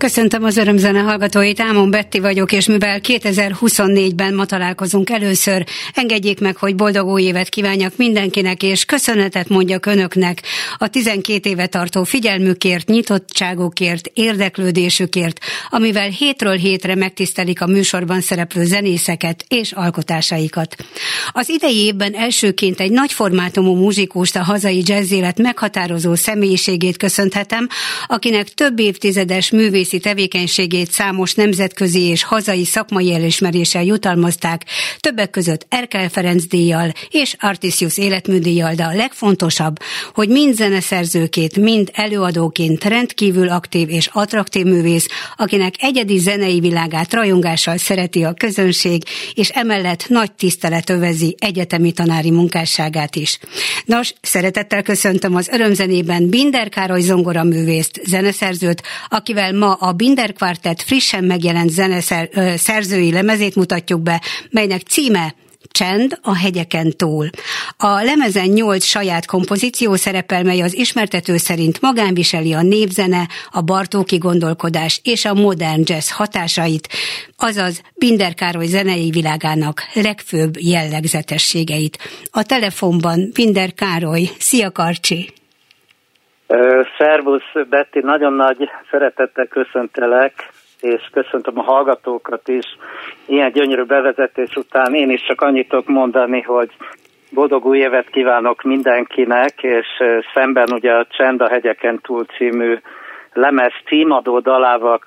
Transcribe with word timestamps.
Köszöntöm 0.00 0.44
az 0.44 0.56
örömzene 0.56 0.98
hallgatóit, 0.98 1.60
Ámon 1.60 1.90
Betti 1.90 2.18
vagyok, 2.18 2.52
és 2.52 2.66
mivel 2.66 3.00
2024-ben 3.02 4.34
ma 4.34 4.44
találkozunk 4.44 5.10
először, 5.10 5.66
engedjék 5.94 6.40
meg, 6.40 6.56
hogy 6.56 6.74
boldog 6.74 7.08
új 7.08 7.22
évet 7.22 7.48
kívánjak 7.48 7.96
mindenkinek, 7.96 8.62
és 8.62 8.84
köszönetet 8.84 9.48
mondjak 9.48 9.86
önöknek 9.86 10.42
a 10.78 10.88
12 10.88 11.50
éve 11.50 11.66
tartó 11.66 12.04
figyelmükért, 12.04 12.88
nyitottságukért, 12.88 14.10
érdeklődésükért, 14.14 15.38
amivel 15.70 16.08
hétről 16.08 16.56
hétre 16.56 16.94
megtisztelik 16.94 17.60
a 17.60 17.66
műsorban 17.66 18.20
szereplő 18.20 18.64
zenészeket 18.64 19.44
és 19.48 19.72
alkotásaikat. 19.72 20.76
Az 21.32 21.48
idei 21.48 21.76
évben 21.76 22.14
elsőként 22.14 22.80
egy 22.80 22.90
nagy 22.90 23.12
formátumú 23.12 23.74
muzsikust, 23.74 24.36
a 24.36 24.42
hazai 24.42 24.82
jazzélet 24.86 25.38
meghatározó 25.38 26.14
személyiségét 26.14 26.96
köszönhetem, 26.96 27.68
akinek 28.06 28.48
több 28.48 28.78
évtizedes 28.78 29.50
művész 29.50 29.88
művészi 29.90 30.08
tevékenységét 30.08 30.90
számos 30.90 31.34
nemzetközi 31.34 32.00
és 32.00 32.22
hazai 32.22 32.64
szakmai 32.64 33.14
elismeréssel 33.14 33.84
jutalmazták, 33.84 34.64
többek 35.00 35.30
között 35.30 35.66
Erkel 35.68 36.08
Ferenc 36.08 36.46
díjjal 36.46 36.92
és 37.10 37.36
Artisius 37.38 37.98
életműdíjjal, 37.98 38.74
de 38.74 38.84
a 38.84 38.94
legfontosabb, 38.94 39.76
hogy 40.14 40.28
mind 40.28 40.54
zeneszerzőként, 40.54 41.56
mind 41.56 41.90
előadóként 41.92 42.84
rendkívül 42.84 43.48
aktív 43.48 43.88
és 43.88 44.08
attraktív 44.12 44.64
művész, 44.64 45.06
akinek 45.36 45.74
egyedi 45.78 46.18
zenei 46.18 46.60
világát 46.60 47.12
rajongással 47.12 47.76
szereti 47.76 48.22
a 48.22 48.34
közönség, 48.34 49.02
és 49.34 49.48
emellett 49.48 50.08
nagy 50.08 50.32
tisztelet 50.32 50.90
övezi 50.90 51.34
egyetemi 51.38 51.92
tanári 51.92 52.30
munkásságát 52.30 53.16
is. 53.16 53.38
Nos, 53.84 54.12
szeretettel 54.20 54.82
köszöntöm 54.82 55.34
az 55.34 55.48
örömzenében 55.48 56.28
Binder 56.28 56.68
Károly 56.68 57.00
zongoraművészt, 57.00 58.00
zeneszerzőt, 58.04 58.82
akivel 59.08 59.52
ma 59.52 59.78
a 59.80 59.92
Binder 59.92 60.32
Quartet 60.32 60.82
frissen 60.82 61.24
megjelent 61.24 61.70
zeneszerzői 61.70 63.12
lemezét 63.12 63.54
mutatjuk 63.54 64.00
be, 64.00 64.22
melynek 64.50 64.80
címe 64.80 65.34
Csend 65.72 66.18
a 66.22 66.36
hegyeken 66.36 66.96
túl. 66.96 67.30
A 67.76 68.02
lemezen 68.02 68.46
nyolc 68.48 68.84
saját 68.84 69.26
kompozíció 69.26 69.94
szerepel, 69.94 70.42
mely 70.42 70.60
az 70.60 70.74
ismertető 70.74 71.36
szerint 71.36 71.80
magánviseli 71.80 72.52
a 72.52 72.62
népzene, 72.62 73.28
a 73.50 73.60
Bartóki 73.60 74.16
gondolkodás 74.18 75.00
és 75.04 75.24
a 75.24 75.34
modern 75.34 75.82
jazz 75.84 76.08
hatásait, 76.10 76.88
azaz 77.36 77.80
Binder 77.94 78.34
Károly 78.34 78.66
zenei 78.66 79.10
világának 79.10 79.82
legfőbb 79.92 80.58
jellegzetességeit. 80.58 81.98
A 82.30 82.42
telefonban 82.42 83.30
Binder 83.32 83.74
Károly. 83.74 84.30
Szia 84.38 84.70
Karcsi! 84.70 85.39
Szervusz, 86.98 87.52
Betty, 87.68 88.00
nagyon 88.00 88.32
nagy 88.32 88.70
szeretettel 88.90 89.46
köszöntelek, 89.46 90.32
és 90.80 91.08
köszöntöm 91.12 91.58
a 91.58 91.62
hallgatókat 91.62 92.48
is. 92.48 92.64
Ilyen 93.26 93.52
gyönyörű 93.52 93.82
bevezetés 93.82 94.56
után 94.56 94.94
én 94.94 95.10
is 95.10 95.24
csak 95.26 95.40
annyit 95.40 95.68
tudok 95.68 95.86
mondani, 95.86 96.40
hogy 96.40 96.70
boldog 97.30 97.64
új 97.64 97.78
évet 97.78 98.10
kívánok 98.10 98.62
mindenkinek, 98.62 99.62
és 99.62 99.86
szemben 100.34 100.72
ugye 100.72 100.92
a 100.92 101.06
Csend 101.08 101.40
a 101.40 101.48
hegyeken 101.48 102.00
túl 102.02 102.24
című 102.24 102.78
lemez 103.32 103.72
címadó 103.86 104.38
dalával 104.38 105.00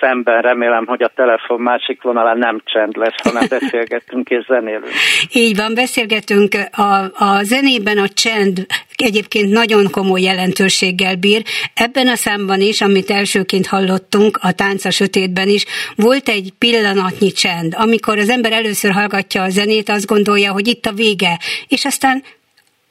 szemben 0.00 0.42
remélem, 0.42 0.86
hogy 0.86 1.02
a 1.02 1.12
telefon 1.14 1.60
másik 1.60 2.02
vonalán 2.02 2.38
nem 2.38 2.60
csend 2.64 2.96
lesz, 2.96 3.22
hanem 3.22 3.46
beszélgetünk 3.58 4.28
és 4.28 4.44
zenélünk. 4.44 4.90
Így 5.32 5.56
van, 5.56 5.74
beszélgetünk. 5.74 6.54
A, 6.72 7.24
a 7.24 7.42
zenében 7.42 7.98
a 7.98 8.08
csend 8.08 8.66
egyébként 8.96 9.52
nagyon 9.52 9.90
komoly 9.90 10.20
jelentőséggel 10.20 11.16
bír. 11.16 11.42
Ebben 11.74 12.08
a 12.08 12.14
számban 12.14 12.60
is, 12.60 12.80
amit 12.80 13.10
elsőként 13.10 13.66
hallottunk, 13.66 14.38
a 14.42 14.52
Tánca 14.52 14.90
Sötétben 14.90 15.48
is, 15.48 15.64
volt 15.96 16.28
egy 16.28 16.52
pillanatnyi 16.58 17.30
csend. 17.30 17.74
Amikor 17.76 18.18
az 18.18 18.28
ember 18.30 18.52
először 18.52 18.90
hallgatja 18.90 19.42
a 19.42 19.48
zenét, 19.48 19.88
azt 19.88 20.06
gondolja, 20.06 20.52
hogy 20.52 20.68
itt 20.68 20.86
a 20.86 20.92
vége, 20.92 21.38
és 21.68 21.84
aztán 21.84 22.22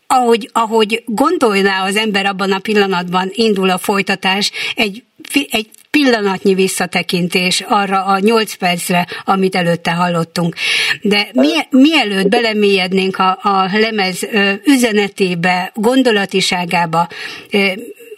ahogy, 0.08 0.50
ahogy 0.54 1.04
gondolná 1.06 1.86
az 1.86 1.96
ember 1.96 2.26
abban 2.26 2.52
a 2.52 2.60
pillanatban 2.60 3.30
indul 3.34 3.70
a 3.70 3.78
folytatás, 3.78 4.52
egy, 4.76 5.04
egy 5.50 5.70
pillanatnyi 5.92 6.54
visszatekintés 6.54 7.64
arra 7.68 8.04
a 8.04 8.20
nyolc 8.20 8.54
percre, 8.54 9.08
amit 9.26 9.56
előtte 9.56 9.92
hallottunk. 9.92 10.56
De 11.02 11.28
mi, 11.34 11.52
mielőtt 11.70 12.28
belemélyednénk 12.28 13.18
a, 13.18 13.40
a 13.42 13.70
lemez 13.74 14.28
üzenetébe, 14.64 15.72
gondolatiságába, 15.76 17.08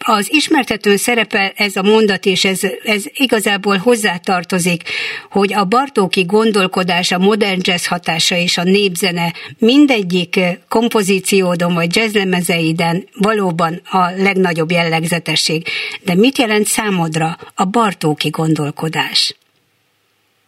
az 0.06 0.34
ismertetőn 0.34 0.98
szerepel 0.98 1.52
ez 1.56 1.76
a 1.76 1.84
mondat, 1.84 2.26
és 2.26 2.46
ez, 2.46 2.62
ez 2.84 3.06
igazából 3.14 3.78
hozzátartozik, 3.78 4.82
hogy 5.30 5.54
a 5.54 5.66
Bartóki 5.66 6.24
gondolkodás, 6.26 7.12
a 7.12 7.18
modern 7.18 7.60
jazz 7.62 7.88
hatása 7.88 8.36
és 8.36 8.58
a 8.58 8.64
népzene 8.64 9.28
mindegyik 9.60 10.40
kompozíciódon 10.70 11.74
vagy 11.74 11.96
jazzlemezeiden 11.96 13.04
valóban 13.22 13.74
a 13.92 14.02
legnagyobb 14.18 14.72
jellegzetesség. 14.72 15.64
De 16.06 16.16
mit 16.16 16.38
jelent 16.38 16.66
számodra 16.66 17.28
a 17.56 17.66
Bartóki 17.66 18.30
gondolkodás? 18.30 19.38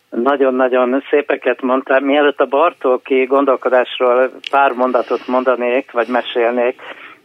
Nagyon-nagyon 0.10 1.04
szépeket 1.10 1.62
mondtál. 1.62 2.00
Mielőtt 2.00 2.40
a 2.40 2.46
Bartóki 2.46 3.24
gondolkodásról 3.24 4.32
pár 4.52 4.72
mondatot 4.72 5.28
mondanék, 5.28 5.92
vagy 5.92 6.08
mesélnék, 6.08 6.82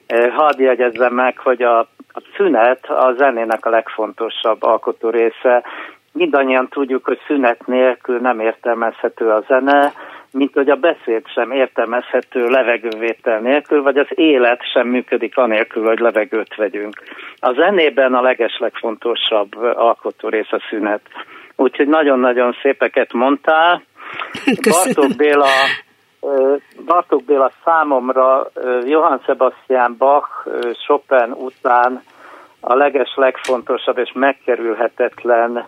eh, 0.06 0.32
hadd 0.34 0.60
jegyezzem 0.60 1.14
meg, 1.14 1.38
hogy 1.38 1.62
a 1.62 1.88
a 2.16 2.22
szünet 2.36 2.84
a 2.86 3.14
zenének 3.16 3.66
a 3.66 3.70
legfontosabb 3.70 4.62
alkotó 4.62 5.10
része. 5.10 5.64
Mindannyian 6.12 6.68
tudjuk, 6.68 7.04
hogy 7.04 7.18
szünet 7.26 7.66
nélkül 7.66 8.18
nem 8.18 8.40
értelmezhető 8.40 9.28
a 9.28 9.44
zene, 9.48 9.92
mint 10.30 10.52
hogy 10.54 10.70
a 10.70 10.76
beszéd 10.76 11.28
sem 11.34 11.50
értelmezhető 11.50 12.48
levegővétel 12.48 13.40
nélkül, 13.40 13.82
vagy 13.82 13.96
az 13.96 14.06
élet 14.08 14.60
sem 14.72 14.88
működik 14.88 15.36
anélkül, 15.36 15.84
hogy 15.84 15.98
levegőt 15.98 16.54
vegyünk. 16.54 17.02
A 17.38 17.52
zenében 17.52 18.14
a 18.14 18.20
legeslegfontosabb 18.20 19.56
alkotó 19.74 20.28
rész 20.28 20.52
a 20.52 20.60
szünet. 20.68 21.00
Úgyhogy 21.56 21.88
nagyon-nagyon 21.88 22.56
szépeket 22.62 23.12
mondtál. 23.12 23.82
Köszönöm. 24.60 24.94
Bartók 24.94 25.16
Béla 25.16 25.48
Bartók 26.84 27.24
Béla 27.24 27.50
számomra 27.64 28.50
Johann 28.84 29.18
Sebastian 29.24 29.96
Bach 29.98 30.48
Chopin 30.86 31.32
után 31.32 32.02
a 32.60 32.74
leges 32.74 33.14
legfontosabb 33.14 33.98
és 33.98 34.12
megkerülhetetlen 34.14 35.66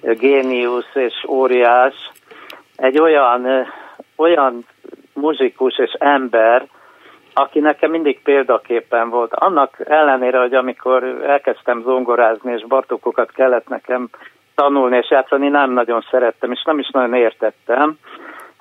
géniusz 0.00 0.94
és 0.94 1.24
óriás, 1.28 1.94
egy 2.76 2.98
olyan, 2.98 3.46
olyan 4.16 4.64
muzsikus 5.14 5.78
és 5.78 5.92
ember, 5.98 6.66
aki 7.34 7.60
nekem 7.60 7.90
mindig 7.90 8.22
példaképpen 8.22 9.10
volt. 9.10 9.34
Annak 9.34 9.76
ellenére, 9.84 10.38
hogy 10.38 10.54
amikor 10.54 11.04
elkezdtem 11.26 11.82
zongorázni, 11.82 12.52
és 12.52 12.64
Bartókokat 12.66 13.30
kellett 13.30 13.68
nekem 13.68 14.08
tanulni 14.54 14.96
és 14.96 15.10
játszani, 15.10 15.48
nem 15.48 15.70
nagyon 15.70 16.04
szerettem, 16.10 16.52
és 16.52 16.62
nem 16.64 16.78
is 16.78 16.90
nagyon 16.90 17.14
értettem. 17.14 17.98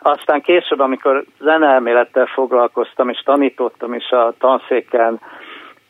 Aztán 0.03 0.41
később, 0.41 0.79
amikor 0.79 1.23
zeneelmélettel 1.39 2.25
foglalkoztam, 2.25 3.09
és 3.09 3.21
tanítottam 3.25 3.93
is 3.93 4.09
a 4.09 4.33
tanszéken, 4.39 5.19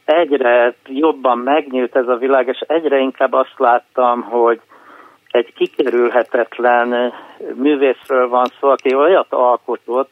egyre 0.05 0.75
jobban 0.85 1.37
megnyílt 1.37 1.95
ez 1.95 2.07
a 2.07 2.15
világ, 2.15 2.47
és 2.47 2.59
egyre 2.67 2.97
inkább 2.97 3.33
azt 3.33 3.55
láttam, 3.57 4.21
hogy 4.21 4.59
egy 5.27 5.53
kikerülhetetlen 5.53 7.13
művészről 7.53 8.29
van 8.29 8.45
szó, 8.59 8.69
aki 8.69 8.95
olyat 8.95 9.33
alkotott, 9.33 10.11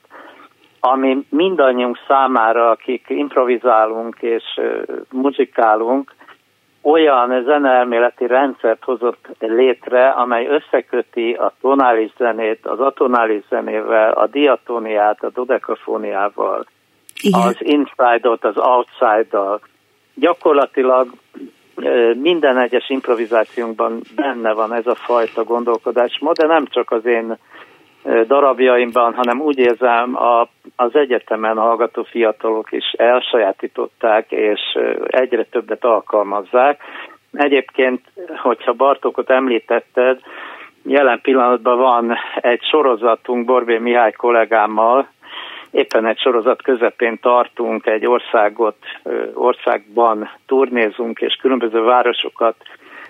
ami 0.79 1.25
mindannyiunk 1.29 1.97
számára, 2.07 2.69
akik 2.69 3.05
improvizálunk 3.07 4.17
és 4.19 4.43
muzsikálunk, 5.11 6.13
olyan 6.89 7.43
zeneelméleti 7.43 8.27
rendszert 8.27 8.83
hozott 8.83 9.27
létre, 9.39 10.09
amely 10.09 10.47
összeköti 10.47 11.33
a 11.33 11.53
tonális 11.61 12.11
zenét 12.17 12.65
az 12.65 12.79
atonális 12.79 13.43
zenével, 13.49 14.11
a 14.11 14.27
diatóniát 14.27 15.23
a 15.23 15.29
dodekafóniával, 15.29 16.65
az 17.31 17.55
inside-ot 17.59 18.43
az 18.43 18.57
outside-dal. 18.57 19.59
Gyakorlatilag 20.13 21.07
minden 22.13 22.57
egyes 22.57 22.89
improvizációnkban 22.89 24.01
benne 24.15 24.53
van 24.53 24.73
ez 24.73 24.87
a 24.87 24.95
fajta 24.95 25.43
gondolkodásmód, 25.43 26.35
de 26.35 26.47
nem 26.47 26.65
csak 26.65 26.91
az 26.91 27.05
én 27.05 27.37
darabjaimban, 28.27 29.13
hanem 29.13 29.41
úgy 29.41 29.57
érzem 29.57 30.15
a, 30.15 30.47
az 30.75 30.95
egyetemen 30.95 31.57
hallgató 31.57 32.03
fiatalok 32.03 32.71
is 32.71 32.91
elsajátították, 32.97 34.31
és 34.31 34.59
egyre 35.07 35.43
többet 35.43 35.83
alkalmazzák. 35.83 36.81
Egyébként, 37.33 38.01
hogyha 38.37 38.73
Bartókot 38.73 39.29
említetted, 39.29 40.19
jelen 40.83 41.21
pillanatban 41.21 41.77
van 41.77 42.17
egy 42.35 42.61
sorozatunk 42.63 43.45
Borbé 43.45 43.77
Mihály 43.77 44.11
kollégámmal, 44.11 45.07
éppen 45.71 46.05
egy 46.05 46.19
sorozat 46.19 46.61
közepén 46.61 47.19
tartunk, 47.21 47.85
egy 47.85 48.05
országot, 48.05 48.75
országban 49.33 50.29
turnézunk, 50.47 51.19
és 51.19 51.35
különböző 51.41 51.81
városokat 51.81 52.55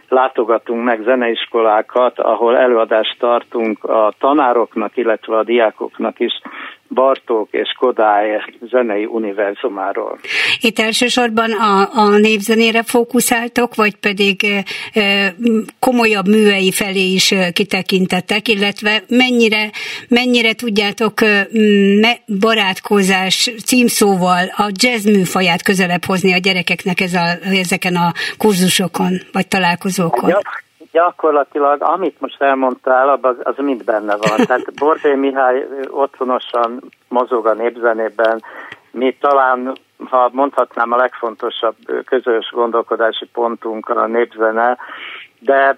látogatunk 0.10 0.84
meg 0.84 1.02
zeneiskolákat, 1.04 2.20
ahol 2.20 2.58
előadást 2.58 3.20
tartunk 3.20 3.84
a 3.84 4.14
tanároknak, 4.20 4.98
illetve 4.98 5.38
a 5.38 5.44
diákoknak 5.44 6.20
is 6.20 6.42
Bartók 6.94 7.48
és 7.52 7.76
Kodály 7.80 8.42
zenei 8.70 9.06
univerzumáról. 9.06 10.20
Itt 10.62 10.80
elsősorban 10.80 11.52
a, 11.52 11.90
a 11.94 12.18
népzenére 12.18 12.84
fókuszáltok, 12.84 13.76
vagy 13.76 13.96
pedig 13.96 14.46
e, 14.94 15.36
komolyabb 15.80 16.28
művei 16.28 16.72
felé 16.72 17.12
is 17.14 17.34
kitekintettek, 17.54 18.48
illetve 18.48 19.04
mennyire, 19.08 19.70
mennyire 20.08 20.54
tudjátok 20.54 21.20
me, 22.02 22.18
barátkozás 22.40 23.52
címszóval 23.66 24.46
a 24.56 24.70
jazz 24.72 25.06
műfaját 25.06 25.64
közelebb 25.64 26.04
hozni 26.04 26.34
a 26.34 26.38
gyerekeknek 26.38 27.00
ez 27.00 27.14
a, 27.14 27.26
ezeken 27.52 27.96
a 27.96 28.14
kurzusokon, 28.38 29.22
vagy 29.32 29.48
találkozókon? 29.48 30.30
Ja 30.30 30.40
gyakorlatilag, 30.92 31.82
amit 31.82 32.22
most 32.22 32.42
elmondtál, 32.42 33.20
az, 33.22 33.36
az 33.44 33.56
mind 33.58 33.84
benne 33.84 34.16
van. 34.16 34.38
Tehát 34.48 34.74
Bordé 34.80 35.16
Mihály 35.16 35.68
otthonosan 35.90 36.84
mozog 37.08 37.46
a 37.48 37.54
népzenében, 37.54 38.44
mi 38.92 39.16
talán, 39.20 39.78
ha 40.10 40.30
mondhatnám, 40.34 40.92
a 40.92 40.98
legfontosabb 40.98 41.76
közös 42.06 42.50
gondolkodási 42.52 43.26
pontunk 43.26 43.90
a 43.90 44.08
népzene, 44.08 44.78
de 45.40 45.78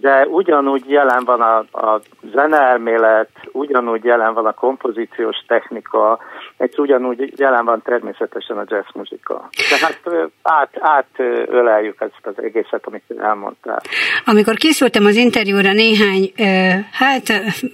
de 0.00 0.26
ugyanúgy 0.26 0.82
jelen 0.86 1.24
van 1.24 1.40
a, 1.40 1.56
a 1.58 2.00
zeneelmélet, 2.32 3.28
ugyanúgy 3.52 4.04
jelen 4.04 4.34
van 4.34 4.46
a 4.46 4.52
kompozíciós 4.52 5.36
technika, 5.46 6.18
és 6.58 6.76
ugyanúgy 6.76 7.32
jelen 7.36 7.64
van 7.64 7.82
természetesen 7.82 8.58
a 8.58 8.64
jazz 8.66 8.86
muzika. 8.94 9.48
Tehát 9.70 10.30
át, 10.42 10.70
átöleljük 10.80 12.00
ezt 12.00 12.26
az 12.36 12.42
egészet, 12.42 12.86
amit 12.86 13.02
elmondtál. 13.18 13.80
Amikor 14.24 14.54
készültem 14.54 15.04
az 15.04 15.16
interjúra 15.16 15.72
néhány, 15.72 16.32
hát 16.92 17.22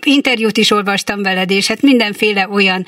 interjút 0.02 0.56
is 0.56 0.70
olvastam 0.70 1.22
veled, 1.22 1.50
és 1.50 1.68
hát 1.68 1.82
mindenféle 1.82 2.48
olyan 2.52 2.84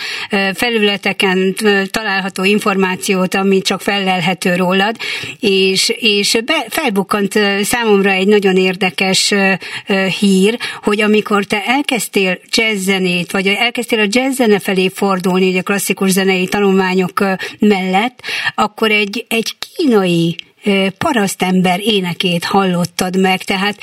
felületeken 0.55 1.55
található 1.91 2.45
információt, 2.45 3.35
ami 3.35 3.61
csak 3.61 3.81
felelhető 3.81 4.55
rólad, 4.57 4.97
és, 5.41 5.93
és 5.97 6.39
be, 6.45 6.65
felbukkant 6.69 7.33
számomra 7.63 8.11
egy 8.11 8.29
nagyon 8.29 8.57
érdekes 8.57 9.20
érdekes 9.29 10.19
hír, 10.19 10.59
hogy 10.83 11.01
amikor 11.01 11.45
te 11.45 11.65
elkezdtél 11.65 12.39
jazzzenét, 12.51 13.33
vagy 13.33 13.47
elkezdtél 13.47 14.01
a 14.01 14.07
jazzzene 14.09 14.59
felé 14.59 14.89
fordulni, 14.89 15.49
ugye 15.49 15.61
klasszikus 15.61 16.11
zenei 16.11 16.47
tanulmányok 16.47 17.25
mellett, 17.59 18.23
akkor 18.55 18.91
egy, 18.91 19.25
egy 19.29 19.55
kínai 19.77 20.37
parasztember 20.99 21.81
énekét 21.81 22.45
hallottad 22.45 23.21
meg, 23.21 23.43
tehát 23.43 23.79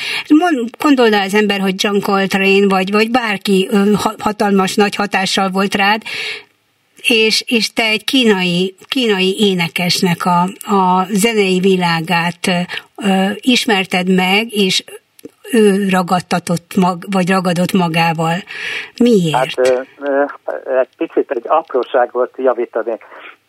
gondold 0.80 1.14
az 1.14 1.34
ember, 1.34 1.60
hogy 1.60 1.74
John 1.78 2.00
Coltrane 2.00 2.68
vagy, 2.68 2.92
vagy 2.92 3.12
bárki 3.12 3.70
hatalmas 4.18 4.76
nagy 4.76 4.96
hatással 4.96 5.50
volt 5.50 5.76
rád, 5.76 6.02
és, 7.02 7.44
és 7.46 7.74
te 7.74 7.84
egy 7.84 8.04
kínai, 8.04 8.76
kínai 8.88 9.36
énekesnek 9.40 10.26
a, 10.26 10.42
a 10.76 11.08
zenei 11.12 11.60
világát 11.60 12.48
ö, 12.96 13.30
ismerted 13.36 14.10
meg, 14.10 14.54
és 14.54 14.84
ő 15.52 15.90
ragadtatott 15.90 16.76
mag, 16.76 16.98
vagy 17.12 17.30
ragadott 17.30 17.74
magával. 17.74 18.36
Miért? 18.98 19.68
Hát 19.68 20.68
egy 20.82 20.90
picit 20.98 21.32
egy 21.32 21.46
apróságot 21.48 22.34
javítani. 22.38 22.98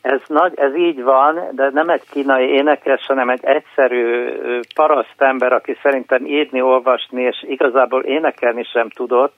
Ez, 0.03 0.21
nagy, 0.27 0.53
ez 0.57 0.77
így 0.77 1.03
van, 1.03 1.41
de 1.53 1.71
nem 1.73 1.89
egy 1.89 2.03
kínai 2.11 2.49
énekes, 2.49 3.07
hanem 3.07 3.29
egy 3.29 3.45
egyszerű 3.45 4.29
paraszt 4.75 5.15
ember, 5.19 5.53
aki 5.53 5.77
szerintem 5.83 6.27
írni, 6.27 6.61
olvasni, 6.61 7.23
és 7.23 7.45
igazából 7.49 8.03
énekelni 8.03 8.65
sem 8.73 8.89
tudott, 8.89 9.35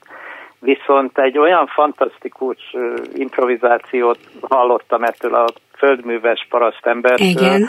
viszont 0.58 1.18
egy 1.18 1.38
olyan 1.38 1.66
fantasztikus 1.66 2.76
improvizációt 3.14 4.18
hallottam 4.40 5.02
ettől 5.02 5.34
a 5.34 5.46
földműves 5.76 6.46
parasztembertől, 6.50 7.26
Igen. 7.26 7.68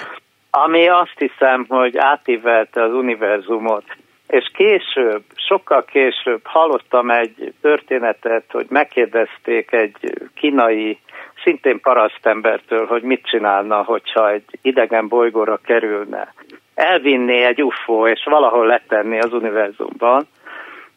ami 0.50 0.88
azt 0.88 1.17
hiszem, 1.17 1.65
hogy 1.67 1.98
átívelte 1.98 2.83
az 2.83 2.93
univerzumot 2.93 3.83
és 4.31 4.51
később, 4.53 5.23
sokkal 5.35 5.85
később 5.85 6.41
hallottam 6.43 7.09
egy 7.09 7.53
történetet, 7.61 8.43
hogy 8.51 8.65
megkérdezték 8.69 9.71
egy 9.71 9.97
kínai, 10.35 11.00
szintén 11.43 11.79
parasztembertől, 11.81 12.85
hogy 12.85 13.01
mit 13.01 13.25
csinálna, 13.25 13.83
hogyha 13.83 14.31
egy 14.31 14.43
idegen 14.61 15.07
bolygóra 15.07 15.57
kerülne. 15.57 16.33
Elvinné 16.75 17.43
egy 17.43 17.63
UFO, 17.63 18.07
és 18.07 18.23
valahol 18.23 18.65
letenni 18.65 19.19
az 19.19 19.33
univerzumban, 19.33 20.27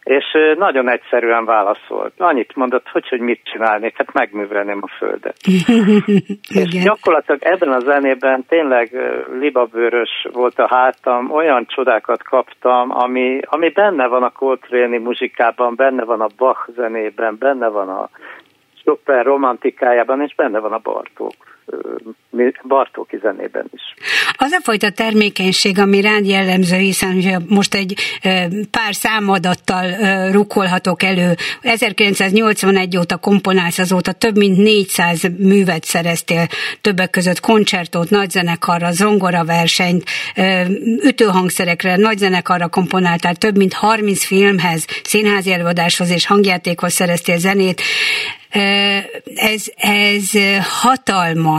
és 0.04 0.25
nagyon 0.56 0.90
egyszerűen 0.90 1.44
válaszolt. 1.44 2.12
Annyit 2.16 2.56
mondott, 2.56 2.88
hogy, 2.88 3.08
hogy 3.08 3.20
mit 3.20 3.40
csinálnék, 3.44 3.96
hát 3.96 4.12
megművelném 4.12 4.80
a 4.82 4.88
földet. 4.99 5.37
és 6.61 6.82
gyakorlatilag 6.82 7.42
ebben 7.42 7.73
a 7.73 7.78
zenében 7.78 8.45
tényleg 8.49 8.90
libabőrös 9.38 10.26
volt 10.32 10.58
a 10.58 10.67
hátam, 10.67 11.30
olyan 11.30 11.67
csodákat 11.67 12.23
kaptam, 12.23 12.90
ami, 12.90 13.40
ami 13.45 13.69
benne 13.69 14.06
van 14.06 14.23
a 14.23 14.30
Coltrane 14.30 14.99
muzsikában, 14.99 15.75
benne 15.76 16.04
van 16.04 16.21
a 16.21 16.28
Bach 16.36 16.71
zenében, 16.76 17.36
benne 17.38 17.69
van 17.69 17.88
a 17.88 18.08
Chopin 18.84 19.23
romantikájában, 19.23 20.23
és 20.23 20.34
benne 20.34 20.58
van 20.58 20.73
a 20.73 20.80
Bartók 20.82 21.53
Bartóki 22.68 23.18
zenében 23.22 23.64
is. 23.72 23.82
Az 24.32 24.52
a 24.52 24.60
fajta 24.62 24.90
termékenység, 24.90 25.78
ami 25.78 26.00
rád 26.00 26.26
jellemző, 26.26 26.76
hiszen 26.76 27.44
most 27.48 27.74
egy 27.74 27.94
pár 28.70 28.94
számadattal 28.94 29.86
rukolhatok 30.30 31.02
elő. 31.02 31.34
1981 31.62 32.96
óta 32.96 33.16
komponálsz, 33.16 33.78
azóta 33.78 34.12
több 34.12 34.36
mint 34.36 34.56
400 34.56 35.22
művet 35.38 35.84
szereztél, 35.84 36.46
többek 36.80 37.10
között 37.10 37.40
koncertot, 37.40 38.10
nagyzenekarra, 38.10 38.90
zongoraversenyt, 38.90 40.04
ütőhangszerekre, 41.02 41.96
nagyzenekarra 41.96 42.68
komponáltál, 42.68 43.34
több 43.34 43.56
mint 43.56 43.72
30 43.72 44.24
filmhez, 44.24 44.86
színházi 45.02 45.52
előadáshoz 45.52 46.10
és 46.10 46.26
hangjátékhoz 46.26 46.92
szereztél 46.92 47.38
zenét 47.38 47.82
ez, 49.34 49.64
ez 49.76 50.30
hatalmas 50.62 51.53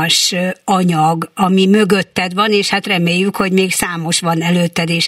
anyag, 0.64 1.30
ami 1.36 1.68
mögötted 1.68 2.34
van, 2.34 2.52
és 2.52 2.70
hát 2.70 2.88
reméljük, 2.88 3.36
hogy 3.36 3.52
még 3.52 3.72
számos 3.72 4.20
van 4.20 4.42
előtted 4.42 4.90
is 4.90 5.08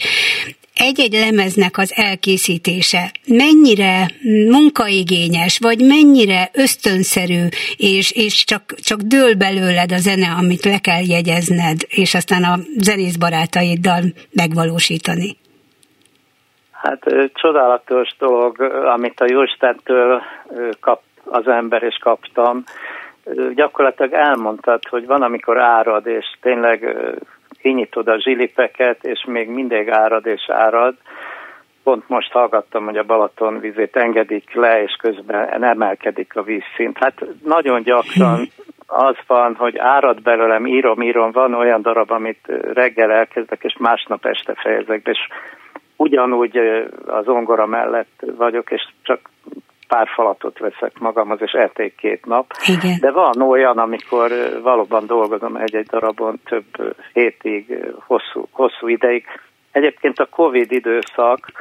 egy-egy 0.77 1.13
lemeznek 1.13 1.77
az 1.77 1.93
elkészítése 1.95 3.11
mennyire 3.27 4.05
munkaigényes, 4.49 5.59
vagy 5.59 5.79
mennyire 5.79 6.49
ösztönszerű, 6.53 7.43
és, 7.77 8.11
és 8.11 8.43
csak, 8.45 8.63
csak 8.89 8.99
dől 8.99 9.33
belőled 9.35 9.91
a 9.91 9.97
zene, 9.97 10.29
amit 10.41 10.65
le 10.65 10.79
kell 10.79 11.03
jegyezned, 11.15 11.77
és 11.87 12.13
aztán 12.13 12.43
a 12.43 12.55
zenész 12.77 13.15
barátaiddal 13.15 14.01
megvalósítani? 14.33 15.29
Hát 16.71 17.03
csodálatos 17.33 18.09
dolog, 18.19 18.61
amit 18.95 19.19
a 19.19 19.25
Jóstentől 19.29 20.21
kap 20.79 21.01
az 21.25 21.47
ember, 21.47 21.83
és 21.83 21.97
kaptam. 22.01 22.63
Gyakorlatilag 23.53 24.13
elmondtad, 24.13 24.87
hogy 24.89 25.05
van, 25.05 25.21
amikor 25.21 25.59
árad, 25.59 26.07
és 26.07 26.25
tényleg 26.41 26.97
kinyitod 27.61 28.07
a 28.07 28.21
zsilipeket, 28.21 29.03
és 29.03 29.25
még 29.27 29.49
mindig 29.49 29.89
árad 29.89 30.25
és 30.25 30.49
árad. 30.49 30.95
Pont 31.83 32.09
most 32.09 32.31
hallgattam, 32.31 32.85
hogy 32.85 32.97
a 32.97 33.03
Balaton 33.03 33.59
vizét 33.59 33.95
engedik 33.95 34.53
le, 34.53 34.81
és 34.81 34.95
közben 34.99 35.63
emelkedik 35.63 36.35
a 36.35 36.43
vízszint. 36.43 36.97
Hát 36.97 37.25
nagyon 37.43 37.81
gyakran 37.81 38.49
az 38.87 39.15
van, 39.27 39.55
hogy 39.55 39.77
árad 39.77 40.21
belőlem, 40.21 40.65
írom, 40.65 41.01
írom, 41.01 41.31
van 41.31 41.53
olyan 41.53 41.81
darab, 41.81 42.11
amit 42.11 42.51
reggel 42.73 43.11
elkezdek, 43.11 43.63
és 43.63 43.75
másnap 43.79 44.25
este 44.25 44.53
fejezek 44.53 45.07
és 45.07 45.19
ugyanúgy 45.95 46.57
az 47.05 47.27
ongora 47.27 47.65
mellett 47.65 48.23
vagyok, 48.37 48.71
és 48.71 48.87
csak 49.01 49.19
pár 49.87 50.07
falatot 50.07 50.59
veszek 50.59 50.99
magamhoz, 50.99 51.41
és 51.41 51.51
elték 51.51 51.95
két 51.95 52.25
nap. 52.25 52.51
Igen. 52.65 52.97
De 52.99 53.11
van 53.11 53.41
olyan, 53.41 53.77
amikor 53.77 54.31
valóban 54.61 55.05
dolgozom 55.05 55.55
egy-egy 55.55 55.85
darabon 55.85 56.39
több 56.45 56.95
hétig, 57.13 57.85
hosszú, 58.05 58.47
hosszú 58.51 58.87
ideig. 58.87 59.25
Egyébként 59.71 60.19
a 60.19 60.25
Covid 60.25 60.71
időszak 60.71 61.51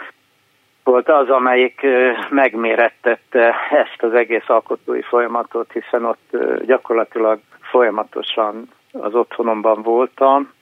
volt 0.85 1.09
az, 1.09 1.29
amelyik 1.29 1.87
megmérettette 2.31 3.55
ezt 3.71 4.03
az 4.03 4.12
egész 4.15 4.49
alkotói 4.49 5.03
folyamatot, 5.03 5.73
hiszen 5.73 6.05
ott 6.05 6.37
gyakorlatilag 6.67 7.39
folyamatosan 7.61 8.69
az 8.93 9.15
otthonomban 9.15 9.83
voltam, 9.83 10.53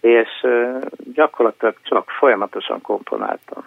és 0.00 0.46
gyakorlatilag 1.14 1.74
csak 1.82 2.10
folyamatosan 2.10 2.80
komponáltam. 2.80 3.64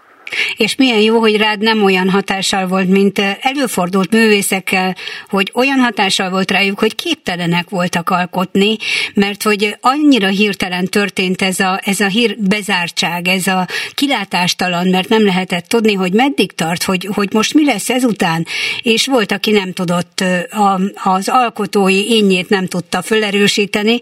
És 0.57 0.75
milyen 0.75 0.99
jó, 0.99 1.19
hogy 1.19 1.37
rád 1.37 1.59
nem 1.59 1.83
olyan 1.83 2.09
hatással 2.09 2.67
volt, 2.67 2.87
mint 2.87 3.21
előfordult 3.41 4.11
művészekkel, 4.11 4.95
hogy 5.29 5.51
olyan 5.53 5.79
hatással 5.79 6.29
volt 6.29 6.51
rájuk, 6.51 6.79
hogy 6.79 6.95
képtelenek 6.95 7.69
voltak 7.69 8.09
alkotni, 8.09 8.77
mert 9.13 9.43
hogy 9.43 9.77
annyira 9.81 10.27
hirtelen 10.27 10.85
történt 10.85 11.41
ez 11.41 11.59
a, 11.59 11.79
ez 11.83 11.99
a 11.99 12.07
hír 12.07 12.35
bezártság, 12.39 13.27
ez 13.27 13.47
a 13.47 13.67
kilátástalan, 13.93 14.87
mert 14.87 15.09
nem 15.09 15.25
lehetett 15.25 15.67
tudni, 15.67 15.93
hogy 15.93 16.13
meddig 16.13 16.51
tart, 16.51 16.83
hogy, 16.83 17.09
hogy 17.13 17.33
most 17.33 17.53
mi 17.53 17.65
lesz 17.65 17.89
ezután, 17.89 18.45
és 18.81 19.05
volt, 19.05 19.31
aki 19.31 19.51
nem 19.51 19.73
tudott, 19.73 20.23
a, 20.49 20.79
az 21.03 21.27
alkotói 21.27 22.09
énjét 22.09 22.49
nem 22.49 22.67
tudta 22.67 23.01
fölerősíteni. 23.01 23.99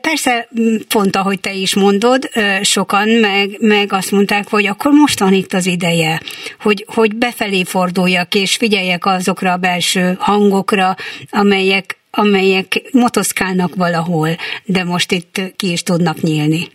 Persze, 0.00 0.48
pont 0.88 1.16
ahogy 1.16 1.40
te 1.40 1.52
is 1.52 1.74
mondod, 1.74 2.30
sokan 2.62 3.08
meg, 3.08 3.56
meg 3.58 3.92
azt 3.92 4.10
mondták, 4.10 4.48
hogy 4.48 4.66
akkor 4.66 4.92
most 4.92 5.18
van 5.18 5.31
itt 5.32 5.52
az 5.52 5.66
ideje, 5.66 6.20
hogy, 6.60 6.84
hogy 6.94 7.16
befelé 7.16 7.64
forduljak, 7.64 8.34
és 8.34 8.56
figyeljek 8.56 9.06
azokra 9.06 9.52
a 9.52 9.56
belső 9.56 10.14
hangokra, 10.18 10.94
amelyek, 11.30 11.98
amelyek 12.10 12.66
motoszkálnak 12.92 13.74
valahol, 13.74 14.28
de 14.64 14.84
most 14.84 15.12
itt 15.12 15.40
ki 15.56 15.70
is 15.72 15.82
tudnak 15.82 16.16
nyílni. 16.20 16.66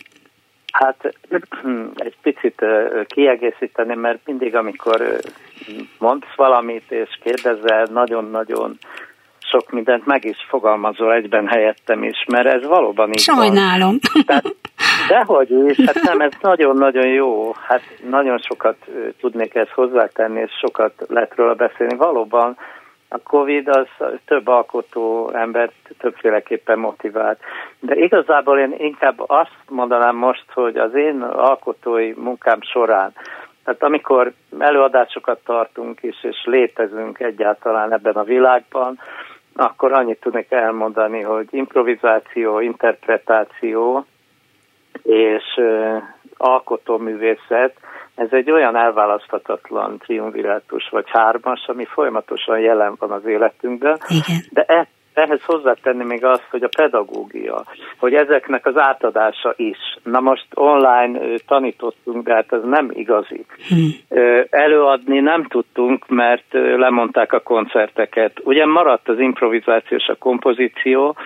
Hát 0.72 1.14
egy 1.94 2.16
picit 2.22 2.64
kiegészíteni, 3.06 3.94
mert 3.94 4.18
mindig, 4.24 4.54
amikor 4.54 5.20
mondsz 5.98 6.34
valamit 6.36 6.90
és 6.90 7.18
kérdezel, 7.22 7.86
nagyon-nagyon 7.92 8.78
sok 9.50 9.70
mindent 9.70 10.06
meg 10.06 10.24
is 10.24 10.36
fogalmazol 10.48 11.12
egyben 11.12 11.46
helyettem 11.46 12.02
is, 12.02 12.24
mert 12.26 12.46
ez 12.46 12.66
valóban 12.66 13.08
így 13.08 13.18
Sajnálom. 13.18 13.98
Van. 14.12 14.24
Tehát, 14.26 14.44
dehogy 15.08 15.50
is, 15.50 15.80
hát 15.86 16.02
nem, 16.02 16.20
ez 16.20 16.32
nagyon-nagyon 16.40 17.06
jó. 17.06 17.52
Hát 17.52 17.82
nagyon 18.10 18.38
sokat 18.38 18.76
tudnék 19.20 19.54
ezt 19.54 19.70
hozzátenni, 19.70 20.40
és 20.40 20.52
sokat 20.60 20.92
lehet 21.08 21.34
róla 21.34 21.54
beszélni. 21.54 21.96
Valóban 21.96 22.56
a 23.08 23.18
Covid 23.22 23.68
az 23.68 23.86
több 24.26 24.48
alkotó 24.48 25.30
embert 25.34 25.72
többféleképpen 25.98 26.78
motivált. 26.78 27.38
De 27.80 27.94
igazából 27.94 28.58
én 28.58 28.74
inkább 28.78 29.20
azt 29.26 29.56
mondanám 29.68 30.16
most, 30.16 30.44
hogy 30.52 30.76
az 30.76 30.94
én 30.94 31.22
alkotói 31.22 32.12
munkám 32.16 32.58
során, 32.60 33.12
tehát 33.64 33.82
amikor 33.82 34.32
előadásokat 34.58 35.40
tartunk 35.44 36.02
is, 36.02 36.24
és 36.24 36.36
létezünk 36.44 37.20
egyáltalán 37.20 37.92
ebben 37.92 38.14
a 38.14 38.22
világban, 38.22 38.98
akkor 39.54 39.92
annyit 39.92 40.20
tudnék 40.20 40.50
elmondani, 40.50 41.20
hogy 41.20 41.46
improvizáció, 41.50 42.60
interpretáció 42.60 44.06
és 45.02 45.60
alkotóművészet, 46.36 47.74
ez 48.14 48.28
egy 48.30 48.50
olyan 48.50 48.76
elválaszthatatlan 48.76 49.98
triumvirátus 49.98 50.88
vagy 50.90 51.04
hármas, 51.08 51.66
ami 51.66 51.84
folyamatosan 51.84 52.58
jelen 52.60 52.94
van 52.98 53.10
az 53.10 53.24
életünkben, 53.24 53.98
Igen. 54.08 54.40
de 54.50 54.62
ehhez 55.18 55.42
hozzátenni 55.44 56.04
még 56.04 56.24
azt, 56.24 56.46
hogy 56.50 56.62
a 56.62 56.68
pedagógia, 56.76 57.64
hogy 57.98 58.14
ezeknek 58.14 58.66
az 58.66 58.76
átadása 58.76 59.54
is. 59.56 59.78
Na 60.02 60.20
most 60.20 60.46
online 60.54 61.18
tanítottunk, 61.46 62.24
de 62.24 62.34
hát 62.34 62.52
ez 62.52 62.62
nem 62.64 62.90
igazi. 62.92 63.44
Hmm. 63.68 63.88
Előadni 64.50 65.20
nem 65.20 65.44
tudtunk, 65.44 66.08
mert 66.08 66.44
lemondták 66.52 67.32
a 67.32 67.40
koncerteket. 67.40 68.40
Ugye 68.44 68.66
maradt 68.66 69.08
az 69.08 69.18
improvizáció 69.18 69.96
és 69.96 70.06
a 70.06 70.16
kompozíció, 70.18 71.16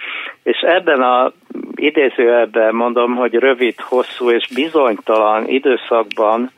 és 0.43 0.59
ebben 0.61 1.03
a 1.03 1.33
idézőjelben 1.75 2.75
mondom, 2.75 3.15
hogy 3.15 3.35
rövid, 3.35 3.81
hosszú 3.81 4.31
és 4.31 4.49
bizonytalan 4.55 5.49
időszakban 5.49 6.51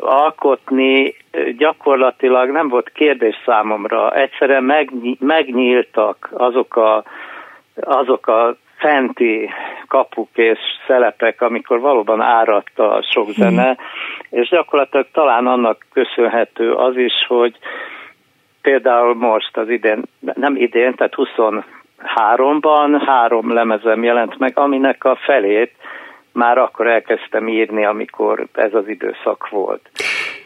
alkotni 0.00 1.14
gyakorlatilag 1.56 2.50
nem 2.50 2.68
volt 2.68 2.90
kérdés 2.92 3.34
számomra. 3.44 4.14
Egyszerűen 4.14 4.88
megnyíltak 5.18 6.28
azok 6.32 6.76
a, 6.76 7.04
azok 7.74 8.26
a 8.26 8.56
fenti 8.80 9.50
kapuk 9.88 10.28
és 10.34 10.58
szelepek, 10.86 11.40
amikor 11.40 11.80
valóban 11.80 12.20
áradt 12.20 12.78
a 12.78 13.04
sok 13.12 13.24
hmm. 13.24 13.34
zene, 13.34 13.76
és 14.30 14.48
gyakorlatilag 14.48 15.06
talán 15.12 15.46
annak 15.46 15.86
köszönhető 15.92 16.72
az 16.72 16.96
is, 16.96 17.12
hogy 17.28 17.56
például 18.62 19.14
most 19.14 19.56
az 19.56 19.68
idén, 19.68 20.02
nem 20.34 20.56
idén, 20.56 20.94
tehát 20.94 21.14
23-ban 21.16 23.02
három 23.06 23.52
lemezem 23.52 24.04
jelent 24.04 24.38
meg, 24.38 24.58
aminek 24.58 25.04
a 25.04 25.16
felét 25.16 25.72
már 26.32 26.58
akkor 26.58 26.86
elkezdtem 26.86 27.48
írni, 27.48 27.84
amikor 27.84 28.46
ez 28.52 28.74
az 28.74 28.88
időszak 28.88 29.48
volt. 29.48 29.90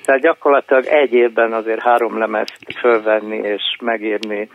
Tehát 0.05 0.21
gyakorlatilag 0.21 0.85
egy 0.85 1.13
évben 1.13 1.53
azért 1.53 1.83
három 1.83 2.19
lemezt 2.19 2.57
fölvenni 2.81 3.37
és 3.37 3.63
megírni 3.81 4.49